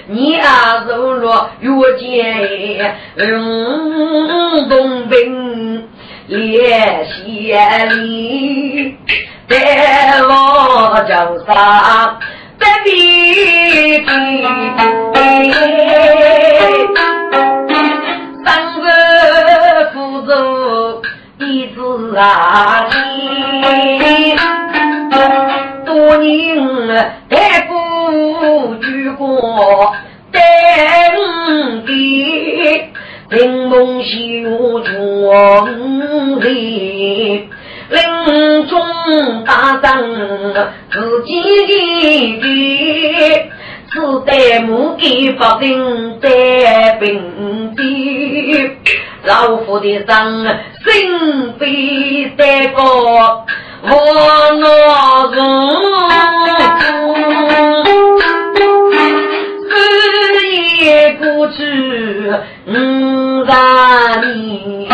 [0.06, 5.88] 你啊走了遇见龙东兵
[6.26, 8.96] 列县里，
[9.48, 12.18] 在我脚上
[12.58, 12.90] 得比
[13.98, 14.06] 比，
[18.44, 18.46] 三
[18.80, 18.86] 个
[19.92, 20.30] 辅助。
[21.38, 22.86] 弟子啊，
[25.84, 26.56] 多年
[27.28, 29.92] 带过举过
[30.30, 30.40] 等
[31.84, 31.90] 的，
[33.30, 37.48] 临梦修庄里，
[37.90, 38.80] 临终
[39.44, 39.92] 大仗
[40.90, 41.30] 自己
[42.40, 42.44] 的，
[43.90, 47.82] 只得母给百姓带兵的。
[49.24, 50.06] 老夫的人
[50.84, 53.46] 心非得过
[53.82, 53.90] 我
[54.60, 55.44] 老人，
[59.68, 59.72] 日
[60.82, 61.60] 夜不知
[62.66, 62.72] 五
[63.44, 63.50] 十
[64.26, 64.88] 年。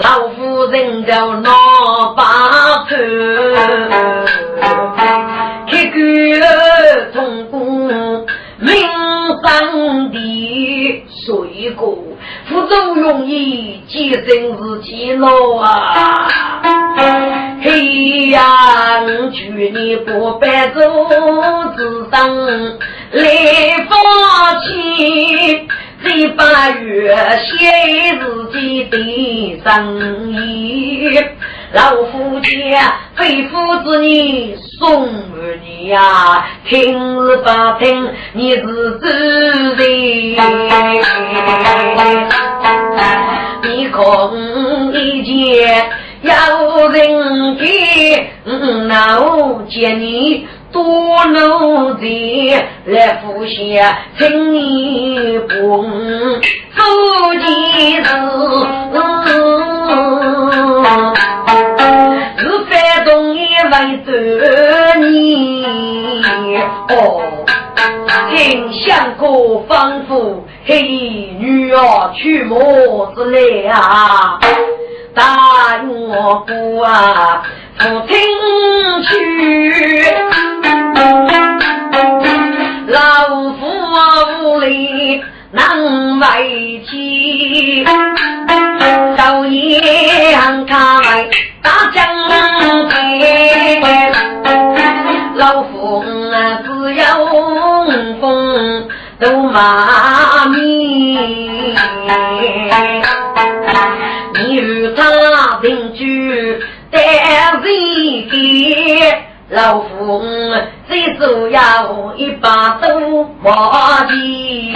[0.00, 0.06] 老
[0.36, 1.67] 夫人叫老
[12.68, 16.28] 副作用易，几生是几老啊？
[17.62, 18.42] 嘿呀，
[19.06, 20.80] 想去你不白走
[21.76, 22.46] 之上
[23.12, 23.24] 来
[23.88, 23.98] 放
[24.60, 25.66] 弃。
[26.04, 31.10] 这把月写自己的生意，
[31.72, 37.44] 老夫家非夫子你送儿你呀，听是不
[37.78, 38.62] 听你是
[39.00, 39.86] 自人，
[43.62, 45.90] 你空一见
[46.22, 48.30] 有人给，
[48.88, 50.46] 那我见你。
[50.70, 52.54] 多努力
[52.84, 53.80] 来复习，
[54.18, 55.82] 请你不
[56.76, 58.08] 做件事，
[63.88, 64.10] 也为着
[65.00, 65.64] 你。
[66.90, 67.22] 哦，
[68.34, 70.82] 听相公吩咐，嘿，
[71.38, 74.38] 女儿去么子来啊？
[75.14, 77.42] 答应我不啊，
[77.78, 78.18] 父亲
[79.02, 80.04] 去。
[82.88, 82.94] 老
[83.52, 83.66] 夫
[84.42, 85.22] 无力
[85.52, 87.84] 难为妻，
[89.48, 89.80] 昼夜
[90.66, 90.76] 开
[91.62, 92.04] 大将
[92.90, 93.00] 军，
[95.36, 97.02] 老夫只有
[98.20, 98.28] 风
[99.18, 101.74] 都骂你，
[104.34, 105.02] 你与他
[105.62, 107.00] 定居单
[107.62, 107.66] 位
[108.30, 108.36] 的。
[109.50, 110.22] 老夫
[110.86, 114.74] 最主要一把都忘记，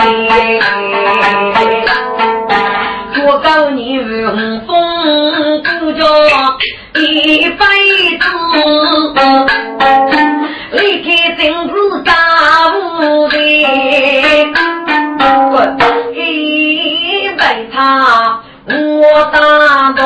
[19.32, 20.02] 我打动。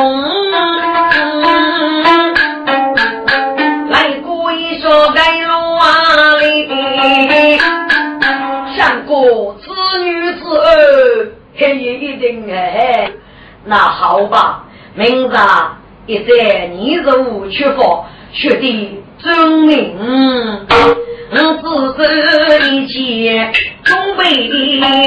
[4.78, 6.68] 说该哪里？
[8.76, 9.64] 相公，子
[10.04, 13.10] 女之儿，嘿一定哎。
[13.64, 14.64] 那好吧，
[14.94, 15.32] 明日
[16.06, 19.96] 一在你入去佛，学的尊名。
[21.32, 21.34] 我
[21.96, 23.50] 只是一切
[23.82, 24.24] 准备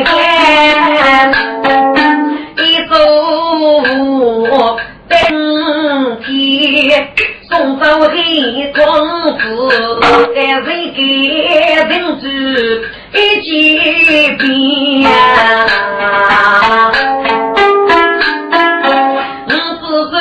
[0.03, 0.17] 好，
[2.57, 2.95] 一走
[5.07, 5.17] 登
[6.21, 6.27] 天。
[7.49, 8.15] 送走的
[8.75, 8.83] 公
[9.39, 9.41] 子，
[10.35, 10.99] 在人给
[11.89, 11.91] 人
[12.21, 12.23] 知
[13.11, 13.47] 一几
[14.37, 14.39] 遍。
[19.47, 19.51] 我
[19.81, 20.13] 只是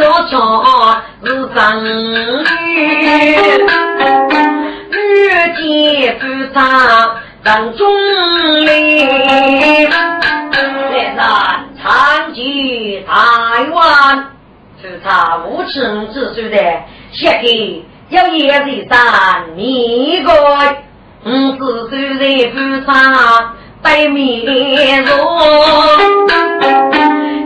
[0.00, 0.32] 落场
[1.24, 1.58] 是真
[2.12, 2.44] 女，
[4.90, 4.94] 遇
[5.54, 5.62] 见
[6.18, 6.22] 不
[6.52, 6.58] 差
[7.44, 7.80] 人中
[8.64, 8.68] 人，
[11.16, 11.28] 来
[11.84, 13.12] 长居台
[13.70, 14.30] 湾。
[14.82, 16.56] 就差无情之手的，
[17.12, 20.30] 写给要叶子山你个，
[21.24, 25.12] 五子虽然不差对面若，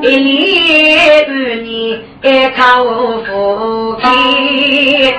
[0.02, 5.14] 一年半年爱靠夫妻。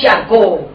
[0.00, 0.66] 相公，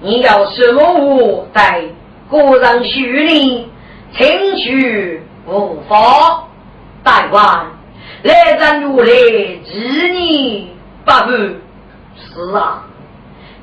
[0.00, 1.82] 你要什么话在
[2.28, 3.68] 个人许里，
[4.16, 6.46] 请去无妨，
[7.02, 7.66] 大官。
[8.22, 9.06] 来人如来，
[9.64, 9.78] 几
[10.12, 10.66] 年
[11.04, 11.54] 不还？
[12.16, 12.84] 是啊，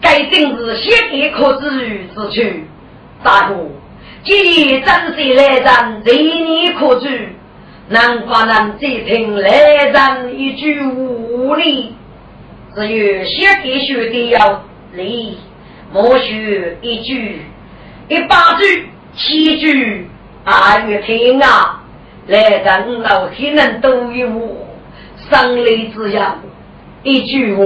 [0.01, 2.57] 该正是先给可知遇之处。
[3.23, 3.55] 大哥，
[4.23, 7.29] 既然真是来人，这年可知，
[7.89, 9.49] 难怪能接听来
[9.85, 11.95] 人一句无礼。
[12.73, 14.63] 只有先给学的要
[14.93, 15.37] 礼，
[15.93, 17.41] 莫学一句、
[18.09, 20.09] 一百句、七句，
[20.47, 21.81] 二月听啊！
[22.27, 24.29] 来人老天人都有
[25.27, 26.39] 生理之样，
[27.01, 27.63] 一句话，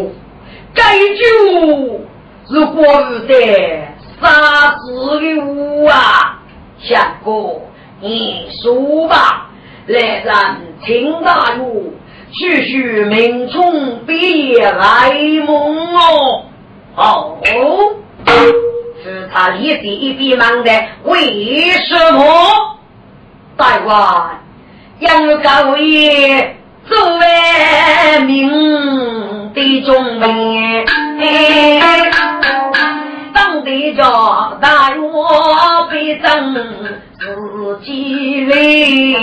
[0.73, 1.99] 该句话，
[2.47, 6.39] 如果是在杀子的话啊，
[6.79, 7.61] 相公
[7.99, 9.49] 你说吧，
[9.87, 10.33] 来人
[10.85, 11.93] 听大路，
[12.31, 15.11] 徐徐命中毕业来
[15.45, 16.45] 梦哦，
[16.95, 17.37] 哦，
[19.03, 20.71] 是他立第一笔忙的，
[21.03, 22.23] 为什么？
[23.55, 24.39] 大官。
[24.99, 30.85] 杨高爷作为明的中年，
[33.33, 36.53] 当得着大我必争
[37.17, 39.15] 自己位，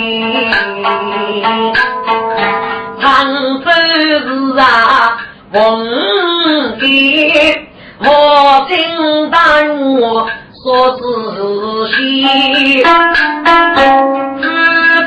[3.01, 3.05] 长
[3.63, 3.71] 寿
[4.15, 5.19] 是啊
[5.53, 5.59] 问
[6.79, 7.66] 的，
[7.99, 9.63] 我听大
[10.01, 10.29] 我
[10.63, 12.27] 说自心。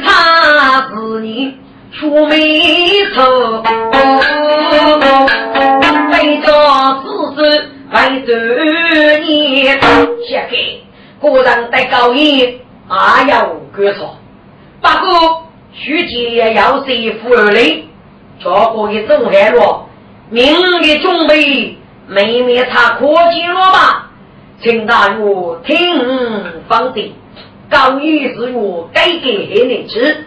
[0.01, 1.57] 是你
[1.91, 3.61] 出眉头，
[6.11, 6.47] 背着
[7.03, 7.69] 自尊
[10.27, 10.81] 下给
[11.19, 14.09] 果然得高音，还要歌唱。
[14.81, 17.83] 不过徐杰也要随夫而来，
[18.41, 19.85] 这个一种海路，
[20.29, 21.77] 明日准备
[22.09, 24.11] 妹妹查科技了吧？
[24.61, 25.15] 请大约
[25.63, 27.15] 听方的，
[27.69, 30.25] 高一是我该给黑人吃，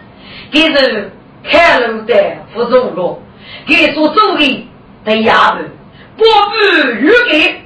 [0.49, 1.11] 给人
[1.43, 2.15] 开路的
[2.53, 3.19] 副总了，
[3.67, 4.65] 给所周围
[5.05, 5.69] 的衙门，
[6.17, 7.59] 不必预给。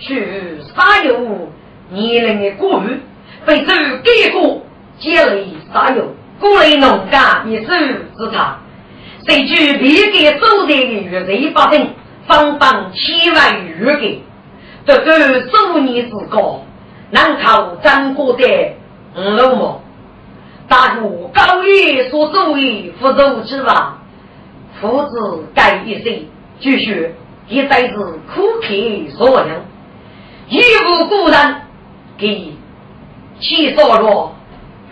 [0.00, 1.50] 去撒油，
[1.90, 3.00] 年龄的过于
[3.44, 4.62] 被这给过
[4.98, 6.14] 接雷撒油。
[6.40, 7.72] 古来农家一手
[8.16, 8.58] 之差，
[9.26, 11.90] 谁知别给周代的月岁百姓，
[12.28, 14.22] 方方千万余个，
[14.86, 16.62] 这个数年之高，
[17.10, 18.44] 难靠张国的
[19.16, 19.82] 五楼么？
[20.68, 23.98] 大如高爷所作为福州之王，
[24.80, 26.26] 父子该一生，
[26.60, 27.14] 继续
[27.48, 28.68] 一代是苦刻
[29.16, 29.48] 所养，
[30.48, 31.56] 一无故人
[32.18, 32.52] 给
[33.40, 34.32] 起少了，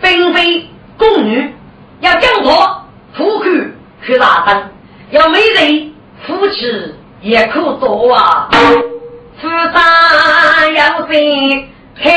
[0.01, 0.67] 并非。
[0.97, 1.53] 宫女
[1.99, 3.67] 要讲座，夫婿
[4.03, 4.63] 去打灯，
[5.11, 5.93] 要美人
[6.25, 6.65] 夫妻
[7.27, 8.47] 也可多啊。
[9.37, 11.69] 夫三要心
[12.01, 12.09] 听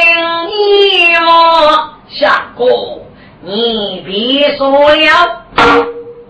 [0.46, 1.28] 你我，
[2.08, 2.64] 下哥
[3.42, 5.42] 你别说了，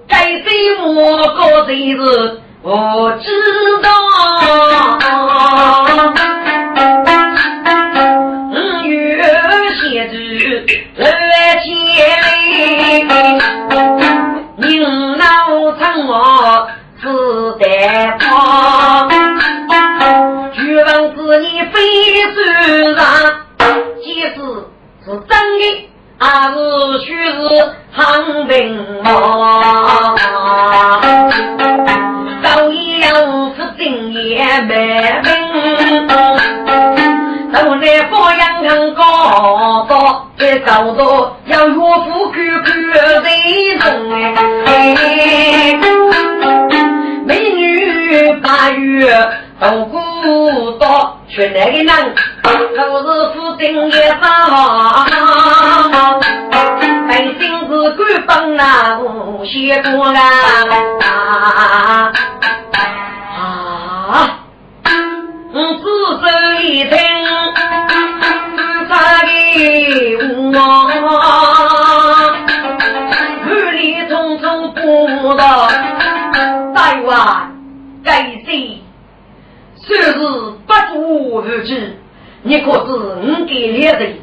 [0.09, 3.31] 该谁我个谁是我知
[3.83, 3.91] 道。
[14.57, 14.83] 您
[15.19, 15.27] 老
[15.79, 16.69] 称我
[17.01, 17.07] 自
[17.59, 17.65] 得
[18.19, 18.27] 跑，
[21.67, 21.75] 非
[22.33, 22.37] 算
[22.97, 23.03] 上，
[24.03, 24.35] 即使
[25.05, 25.89] 是真的，
[26.19, 26.57] 还是
[27.05, 27.37] 虚是
[27.95, 28.53] 唐兵
[29.03, 29.09] 马。
[32.43, 32.47] 高
[33.01, 33.05] 阳
[33.55, 34.19] 是今夜
[34.63, 34.73] 没
[35.23, 35.29] 兵，
[37.53, 40.27] 都来保养很高高。
[40.39, 43.23] 在高头要岳父看看人
[43.79, 43.83] 生
[44.65, 45.79] 哎，
[47.27, 49.29] 美女八月
[49.61, 49.99] 都孤
[50.79, 50.89] 单，
[51.31, 51.87] 却那个人
[52.77, 55.07] 都是夫丁也少，
[57.09, 60.21] 百姓是官帮那无些多啊
[63.39, 63.41] 啊，
[65.53, 65.85] 我只
[66.21, 66.27] 手
[66.63, 66.91] 一听。
[68.89, 69.29] 他的
[70.27, 70.29] 我，
[73.47, 73.79] 日里
[74.09, 74.11] 匆
[74.41, 74.81] 匆不
[75.35, 75.69] 到
[76.75, 77.53] 台湾，
[78.03, 78.83] 该谁？
[79.91, 81.97] 虽是不足日知，
[82.45, 84.19] 你可是五给两人？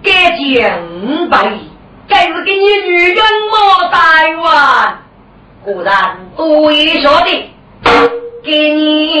[0.00, 1.58] 该讲五百，
[2.06, 3.90] 该是给你女人么？
[3.90, 4.98] 台湾
[5.64, 7.50] 果然我也晓得，
[8.44, 9.12] 给你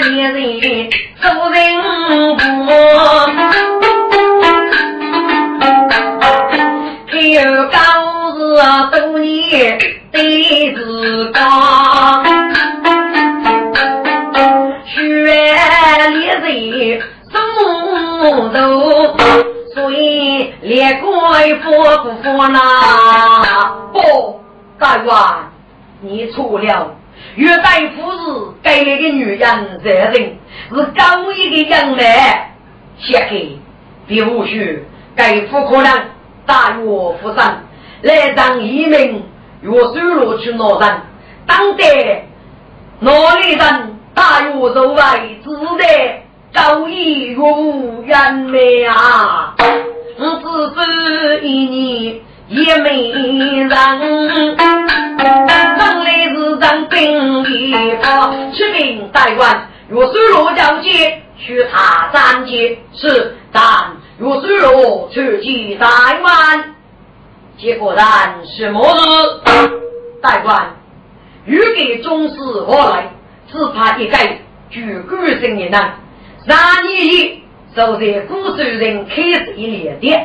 [0.00, 1.60] 两人做人
[2.36, 2.42] 不。
[7.12, 7.38] 有
[7.68, 7.78] 高
[8.34, 8.38] 日
[8.90, 9.78] 多年
[10.10, 10.18] 的
[10.74, 12.24] 时光，
[16.80, 18.58] 烈人松头，
[19.74, 21.70] 所以连官不
[22.02, 23.74] 不服啦。
[23.92, 24.40] 不，
[24.78, 25.12] 大元，
[26.00, 26.94] 你错了。
[27.36, 28.16] 岳大夫是
[28.62, 30.14] 给那个女人责任，
[30.70, 32.54] 是高一的人来
[32.98, 33.58] 写给，
[34.06, 34.82] 并无需
[35.14, 36.02] 该夫可能。
[36.46, 37.36] 大岳夫人
[38.02, 39.22] 来让一名
[39.60, 41.00] 岳水路去拿人，
[41.46, 42.24] 当得
[43.00, 45.02] 哪里人大岳作为
[45.44, 46.22] 只得
[46.52, 49.54] 高义岳无人美啊！
[50.18, 50.44] 我只
[50.74, 53.68] 是一年也没人，
[55.16, 63.62] 本来是让兵一发，去兵台湾岳水路交接去查战节是但。
[64.18, 65.86] 若水路出去台
[66.20, 66.74] 湾，
[67.56, 70.20] 结果然是末日。
[70.20, 70.74] 台湾
[71.46, 73.10] 欲给中士何来？
[73.50, 74.18] 只怕一个
[74.68, 75.90] 具个性的人。
[76.48, 77.42] 三年里，
[77.76, 80.18] 就在古州人开始一列的。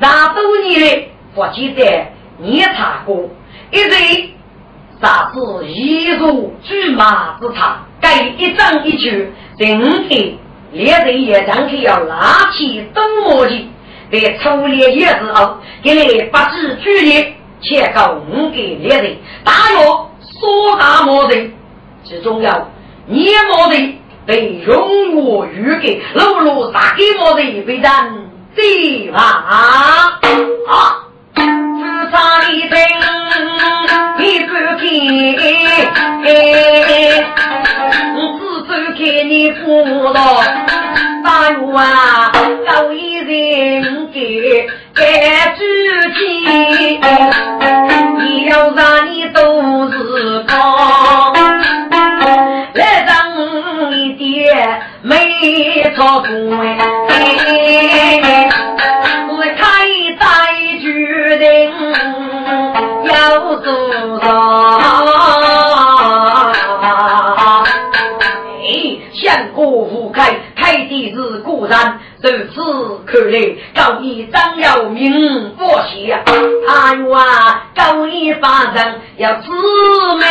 [0.00, 2.06] 三多年来，不记得
[2.38, 3.28] 你查过。
[3.70, 4.30] 一人
[5.02, 10.38] 啥子一如巨马之长，该一张一句，人体。
[10.72, 13.66] 猎人也上去要拿起东磨去，
[14.10, 21.52] 在初猎夜之后，给你八字距离，切告五给猎人，大约说大魔人，
[22.02, 22.72] 最重要，
[23.06, 23.94] 捏魔人
[24.26, 27.80] 得容我鱼给露露打给我的一杯，
[28.54, 29.20] 对吧？
[29.20, 30.20] 啊，
[31.34, 31.40] 自
[32.10, 32.78] 杀的灯，
[34.18, 34.82] 你不给，
[38.16, 39.62] 我自走给你不
[40.08, 40.16] 了，
[41.22, 42.32] 大约啊，
[42.66, 44.68] 都一人给。
[44.94, 45.02] 给
[45.56, 45.60] 主
[46.14, 46.22] 妻，
[48.20, 49.40] 你要让你都
[49.90, 49.98] 是
[50.44, 50.54] 高。
[55.94, 56.50] 元朝中，
[59.28, 59.62] 我开
[60.18, 60.24] 在
[60.80, 61.46] 决定
[63.04, 63.12] 要
[63.56, 63.66] 做
[64.20, 64.24] 啥？
[68.62, 68.66] 哎，
[69.12, 69.22] 相
[69.52, 72.00] 国福开，开的是果然。
[72.22, 73.38] 如此看来，
[73.74, 76.18] 高义张有名不邪。
[76.66, 77.06] 他愿
[77.76, 79.50] 高义发人要自
[80.18, 80.24] 美，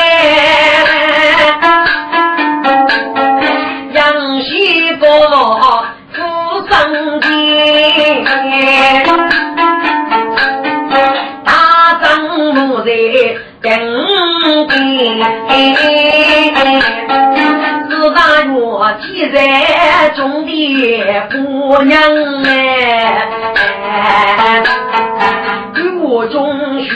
[2.63, 3.32] 杨
[5.23, 6.19] 希国富
[6.67, 8.25] 生金，
[11.45, 11.49] 大
[12.01, 12.03] 张
[12.53, 12.91] 目在
[13.61, 13.71] 登
[14.67, 15.23] 顶。
[18.13, 18.51] 大月
[19.01, 20.51] 记在中的
[21.31, 21.97] 姑娘
[22.43, 22.51] 哎，
[26.01, 26.89] 我中学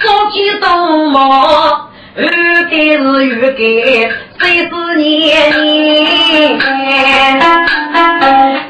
[0.00, 2.22] 说起东毛，二
[2.70, 6.58] 的是预给谁是年年，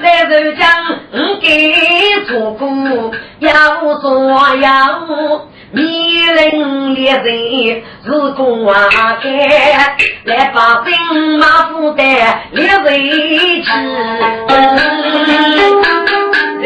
[0.02, 0.66] 在浙江
[1.40, 1.44] 给
[2.26, 5.46] 做苦要做要。
[5.72, 8.88] 迷人猎人是公啊
[9.20, 9.28] 开，
[10.24, 12.06] 来把兵马负担
[12.52, 12.84] 猎人
[13.62, 13.70] 去，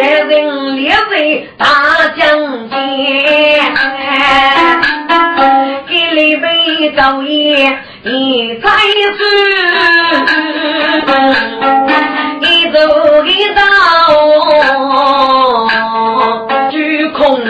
[0.00, 1.66] 猎人猎人大
[2.16, 2.24] 将
[2.70, 2.74] 军，
[5.86, 8.70] 给李备造业一再
[9.18, 9.20] 次，
[12.40, 12.78] 一走
[13.26, 13.60] 一道。
[17.12, 17.42] 空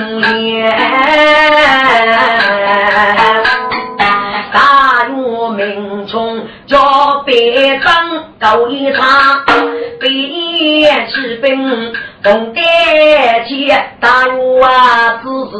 [0.49, 0.75] 言，
[4.53, 4.59] 大
[5.07, 5.15] 岳
[5.51, 9.45] 名从叫别张高一场，
[10.01, 11.93] 别士兵
[12.23, 12.61] 同得
[13.49, 13.67] 起，
[13.99, 15.55] 大岳啊，自是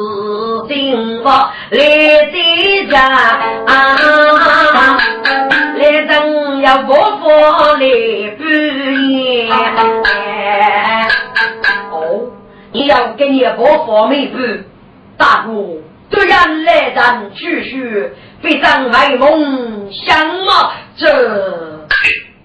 [0.69, 1.79] 定法来
[2.27, 2.99] 的家，
[5.79, 7.25] 来等要我佛
[7.77, 7.81] 来
[8.37, 9.49] 不言。
[11.91, 12.31] 哦。
[12.73, 14.65] 你要给你伯父妹子，
[15.17, 15.53] 大哥
[16.11, 20.73] 突然来战继续，非常爱梦想嘛？
[20.97, 21.87] 这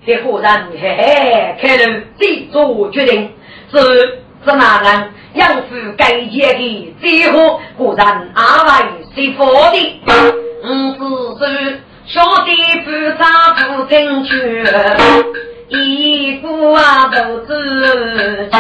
[0.05, 3.29] 这果然嘿嘿，开了这做决定，
[3.75, 9.99] 是是哪人养父该结的最后果然阿外是佛的，
[10.63, 12.51] 嗯，只是晓得
[12.85, 13.23] 不咋
[13.67, 14.31] 不正确。
[15.67, 18.59] 一步啊都自见，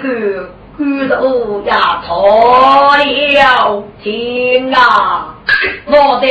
[0.00, 5.34] 个骨头呀错了，天啊，
[5.86, 6.26] 我的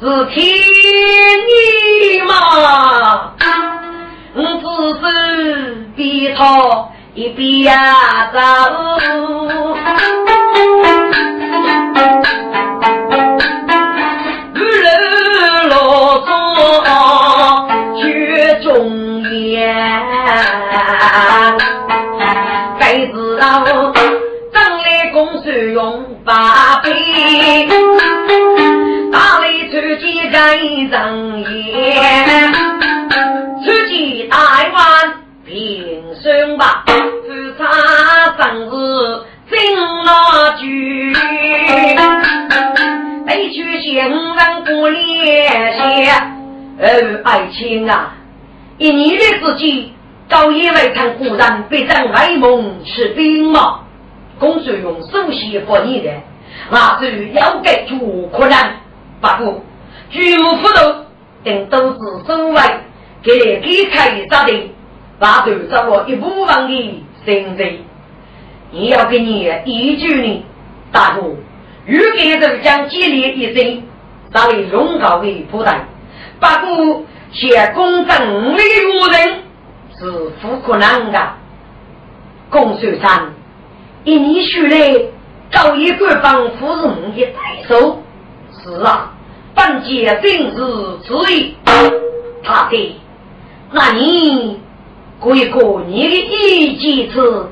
[0.00, 3.32] 是天意嘛，
[4.34, 4.66] 我只
[5.00, 8.89] 是边逃一边呀早。
[23.40, 23.92] 该知道
[24.52, 26.90] 张来公孙用八倍，
[29.10, 30.58] 大雷出击该
[30.90, 32.52] 正言，
[33.64, 35.14] 出击台湾
[35.46, 37.64] 平生吧，自差
[38.36, 38.72] 生日。
[39.50, 39.58] 真
[40.04, 41.12] 那句，
[43.26, 45.80] 悲曲先人不联系。
[46.78, 46.88] 呃，
[47.24, 48.12] 爱卿啊，
[48.78, 49.90] 一年的时间，
[50.30, 53.80] 到野外看古人被张爱梦吃兵马。
[54.38, 56.10] 公孙用首先不你的，
[56.70, 58.56] 那是要给主可能。
[59.20, 59.62] 不过，
[60.08, 61.04] 举无斧头
[61.44, 62.60] 等都是守卫，
[63.22, 64.70] 给给开杀的，
[65.18, 67.78] 那就掌握一部分的行政。
[68.70, 70.44] 你要给你依据呢，
[70.90, 71.22] 大哥，
[71.84, 73.82] 欲给人将激烈一生，
[74.32, 75.84] 作为龙高为铺台，
[76.38, 79.42] 不过写公正的愚人
[80.00, 81.20] 是不可能的。
[82.48, 83.32] 公孙山，
[84.02, 85.00] 一年学来
[85.52, 88.00] 搞一个帮夫人的代手，
[88.64, 89.12] 是啊，
[89.54, 91.54] 本节正是之意。
[92.42, 93.00] 他的，
[93.70, 94.58] 那你
[95.20, 97.48] 过一过你的一几次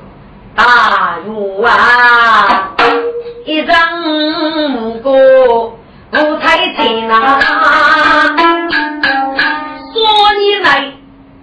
[0.55, 2.75] 大儒啊？
[3.45, 3.75] 一张
[4.83, 7.39] 五个五彩钱啊，
[9.93, 10.01] 说
[10.39, 10.91] 你来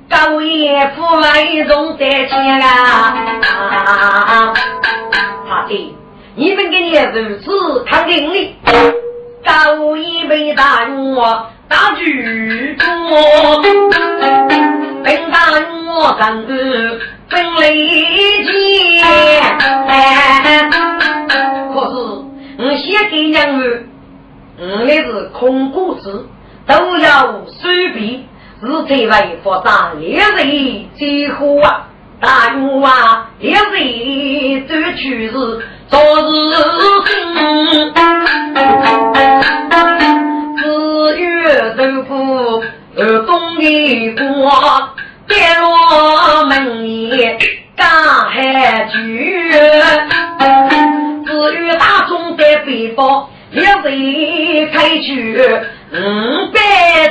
[0.08, 3.14] 高爷府来用得钱啊！
[5.48, 5.94] 他的，
[6.36, 8.54] 你们给你如此看定力，
[9.44, 13.62] 高爷为大我大举国，
[15.02, 15.38] 本大
[15.86, 17.88] 我三子本雷
[18.44, 19.04] 剑。
[21.74, 21.96] 可是，
[22.58, 23.84] 我写给娘儿，
[24.58, 26.28] 我那是空谷子，
[26.66, 28.26] 都要收笔，
[28.66, 31.86] 是这位佛长烈日最火啊！
[32.20, 35.32] 大勇啊，烈日最去是
[35.88, 36.50] 昨日
[37.34, 37.94] 生，
[40.56, 42.64] 子月豆腐
[42.96, 44.50] 而东一过，
[45.28, 47.36] 跌落门里
[47.76, 47.88] 赶
[48.30, 49.52] 海去。
[51.24, 55.40] 至于大众的北方，一位开去
[55.92, 55.96] 五
[56.52, 56.58] 百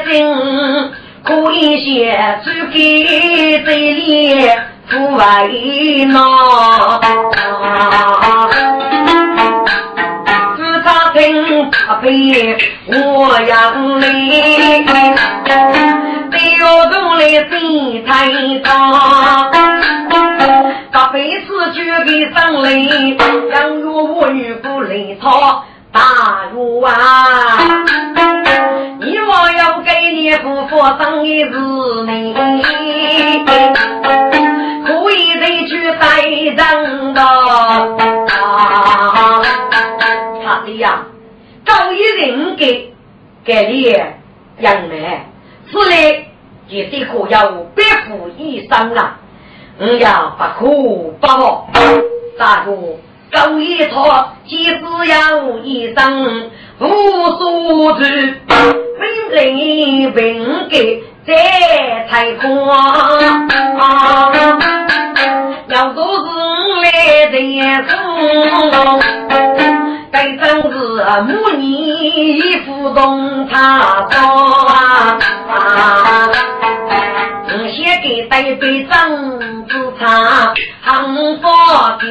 [0.06, 0.92] 斤，
[1.26, 4.48] 可以写出给这里
[4.88, 7.02] 富为闹。
[10.56, 12.56] 自他听他背
[12.86, 14.86] 我养泪，
[16.30, 18.10] 不要动来心太
[18.60, 18.70] 大。
[20.92, 22.70] 把辈子就给生来，
[23.52, 25.66] 养育我女不雷操
[25.96, 26.92] 大儒啊！
[29.00, 31.58] 你我要给你夫妇生一子
[32.06, 32.34] 女，
[34.86, 37.22] 可以得去带人的。
[40.44, 41.06] 他的呀，
[41.66, 42.94] 高一人给
[43.46, 43.84] 给你
[44.62, 45.26] 养来，
[45.72, 46.30] 此类
[46.68, 49.16] 绝对可要百富以上了。
[49.78, 51.66] 我要不哭不乐，
[52.38, 52.72] 大哥
[53.32, 56.50] 高一套，即使有一生
[56.80, 56.88] 无
[57.38, 58.04] 所住，
[58.48, 58.56] 本
[59.32, 61.34] 领本给再
[62.10, 62.48] 才光，
[65.68, 66.26] 要都是
[66.84, 66.86] 来
[67.32, 67.36] 的
[67.84, 67.92] 苦，
[70.12, 70.70] 该真是
[71.28, 71.62] 母女
[72.66, 75.18] 不动他啊。
[77.48, 82.04] 我先给带杯张子茶，红发的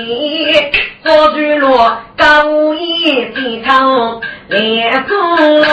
[1.02, 5.66] 做句落高一的唱连中了，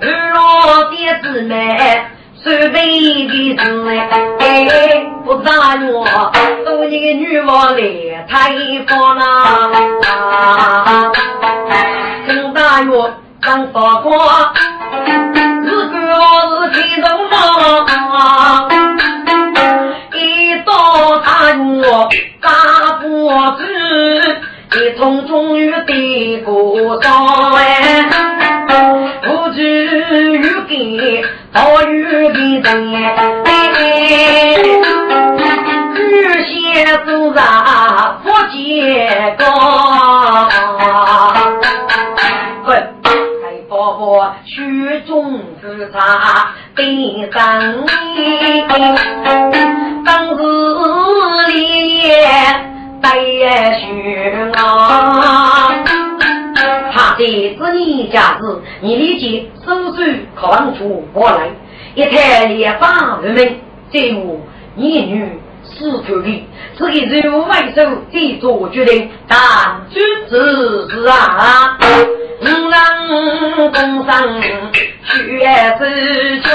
[0.00, 2.04] 二老的姊妹
[2.36, 2.84] 随便
[3.28, 3.64] 的子
[4.40, 5.50] 哎，不咋
[5.90, 6.06] 我
[6.64, 7.82] 做你个女王来
[8.28, 8.52] 太
[8.86, 9.22] 方了，
[12.26, 12.92] 陈大月
[13.40, 14.52] 张发光。
[16.20, 18.68] 我是天中王，
[20.14, 20.16] 一
[20.64, 22.08] 到大我
[22.40, 22.50] 大
[23.00, 23.06] 不
[23.56, 23.62] 知，
[24.74, 28.10] 一从终于得过上哎，
[29.22, 29.62] 不知
[30.38, 32.94] 遇给到遇的人
[33.44, 34.56] 哎，
[35.94, 40.48] 日些走上不见光。
[43.96, 46.86] 我雪中之茶对
[47.32, 47.86] 上
[48.16, 48.64] 你，
[50.04, 50.40] 当日
[51.52, 52.02] 里
[53.00, 53.14] 带
[53.78, 55.72] 雪啊！
[56.92, 60.02] 他的子女家子，你立即收手
[60.34, 61.48] 扛出过来，
[61.94, 63.56] 一台连发人们，
[63.90, 64.40] 最后
[64.76, 67.82] 一女四头里，是一人物外手
[68.12, 69.38] 再做决定，但
[69.90, 71.78] 君子是啊。
[72.40, 72.78] 五郎
[73.72, 74.46] 共上血
[75.78, 76.48] 之中，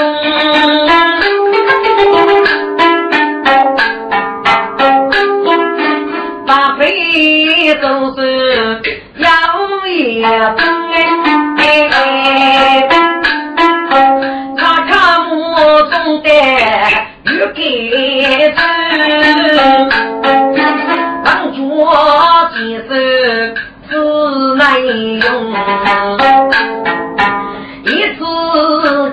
[6.46, 8.80] 八辈都是
[9.18, 9.28] 要
[9.86, 10.58] 也分，
[14.56, 14.92] 他看
[15.30, 16.28] 我中的
[17.24, 17.58] 玉给
[18.52, 18.58] 子，
[24.74, 25.54] 是内容，
[27.84, 28.20] 一次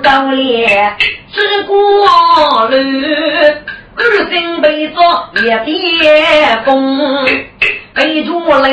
[0.02, 0.96] 高烈
[1.32, 1.76] 之过
[2.68, 2.76] 路，
[3.96, 4.02] 二
[4.32, 5.00] 心被捉
[5.44, 5.70] 也跌
[6.66, 7.26] 风，
[7.94, 8.68] 背着来，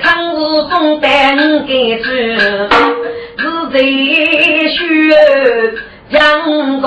[0.00, 0.38] 长日
[0.70, 3.80] 送灯给去，是在
[4.70, 4.78] 学
[6.12, 6.86] 江高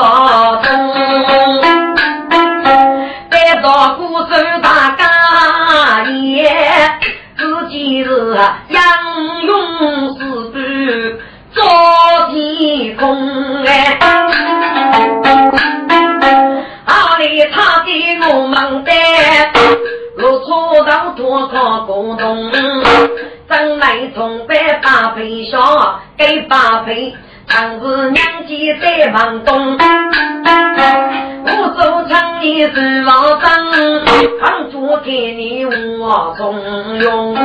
[36.31, 37.35] 我重用。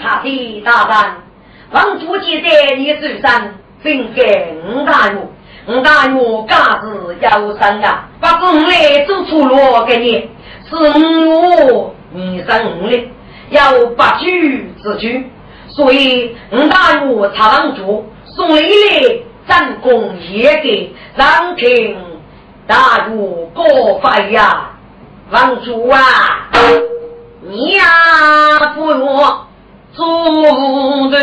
[0.00, 1.16] 他的大胆，
[1.70, 3.42] 王主记在你手上，
[3.82, 5.18] 分给五大元，
[5.66, 6.88] 五大元价值
[7.20, 10.30] 有生啊，把公来做出路给你。
[10.70, 13.10] 是我你生五的，
[13.50, 14.26] 要八九
[14.82, 15.30] 之举，
[15.68, 21.96] 所以五大我查王主送礼来战功也给让听
[22.66, 24.70] 大如过分呀，
[25.30, 26.00] 王主啊，
[27.42, 27.84] 你呀
[28.74, 29.46] 不我
[29.92, 30.06] 做
[31.10, 31.20] 人，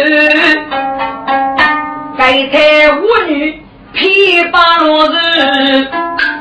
[2.18, 3.62] 该才我女。
[3.96, 5.16] 琵琶落日，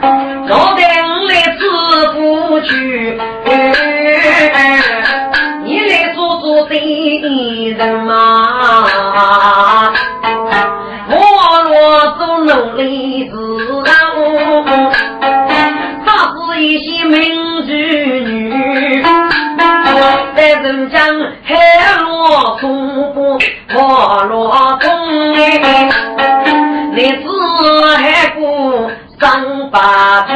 [0.03, 1.61] 我带我来知
[2.13, 2.69] 府去。
[5.65, 6.75] 你来做做的
[7.79, 8.09] 人嘛？
[11.09, 11.15] 我
[11.69, 11.71] 若
[12.19, 12.83] 做奴隶
[13.31, 13.33] 是
[13.85, 14.04] 当，他是
[16.65, 17.73] 一些民居
[18.21, 19.03] 女，
[20.35, 20.99] 在人间
[21.43, 21.55] 海
[22.01, 23.39] 落土不
[23.69, 25.33] 破落东
[26.95, 27.29] 你只
[27.99, 28.91] 还过
[29.21, 30.33] 三八句，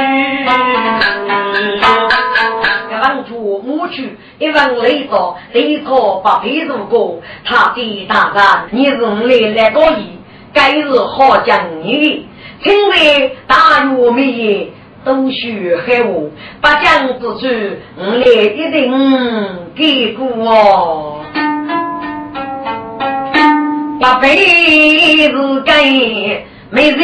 [2.91, 5.15] 一问主母去，一问雷子，
[5.53, 5.85] 雷子
[6.23, 10.19] 把配如果他的大人，你是来来多疑，
[10.53, 12.29] 该是好讲你，
[12.63, 14.73] 请来大玉米
[15.05, 16.31] 都需害我，
[16.61, 17.47] 不讲之处，
[17.97, 18.93] 我来一定
[19.75, 21.25] 给过哦。
[24.01, 24.37] 八辈
[25.29, 26.99] 子给没人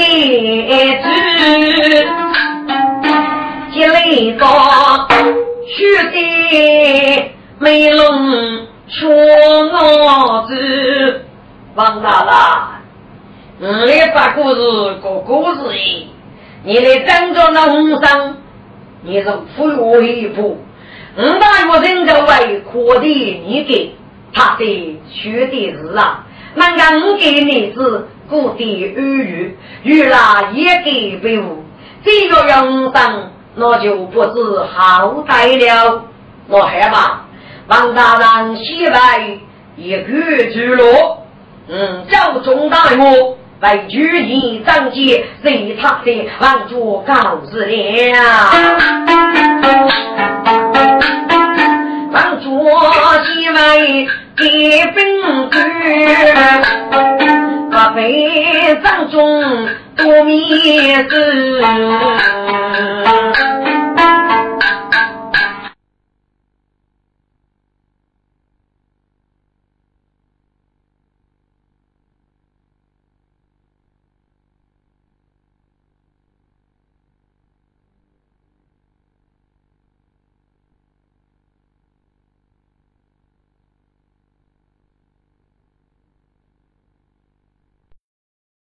[1.02, 2.06] 知，
[3.72, 5.08] 积累到
[5.66, 5.74] 学
[6.12, 8.04] 的没龙
[8.86, 9.10] 说
[9.72, 11.24] 我子，
[11.74, 12.80] 王大大，
[13.58, 14.60] 你来把故事
[15.02, 15.58] 个故事，
[16.66, 18.32] 你来张着那红裳，
[19.02, 20.58] 你是富我一步，
[21.18, 23.94] 五大月人的为可的你给
[24.32, 26.24] 他的学的是啊。
[26.54, 31.64] 那个我给你子故地安语，原来也给别物，
[32.02, 36.04] 这个用上那就不知好歹了。
[36.48, 37.26] 我害怕
[37.66, 39.38] 王大人西来
[39.76, 40.04] 一个
[40.50, 40.84] 之路，
[41.68, 47.72] 嗯，赵忠大我为举义张杰，随他的王佐告辞了。
[52.12, 52.68] 王主
[53.24, 54.06] 西来。
[54.36, 54.96] 一分
[55.48, 55.56] 居，
[57.70, 61.14] 八辈当中多面子。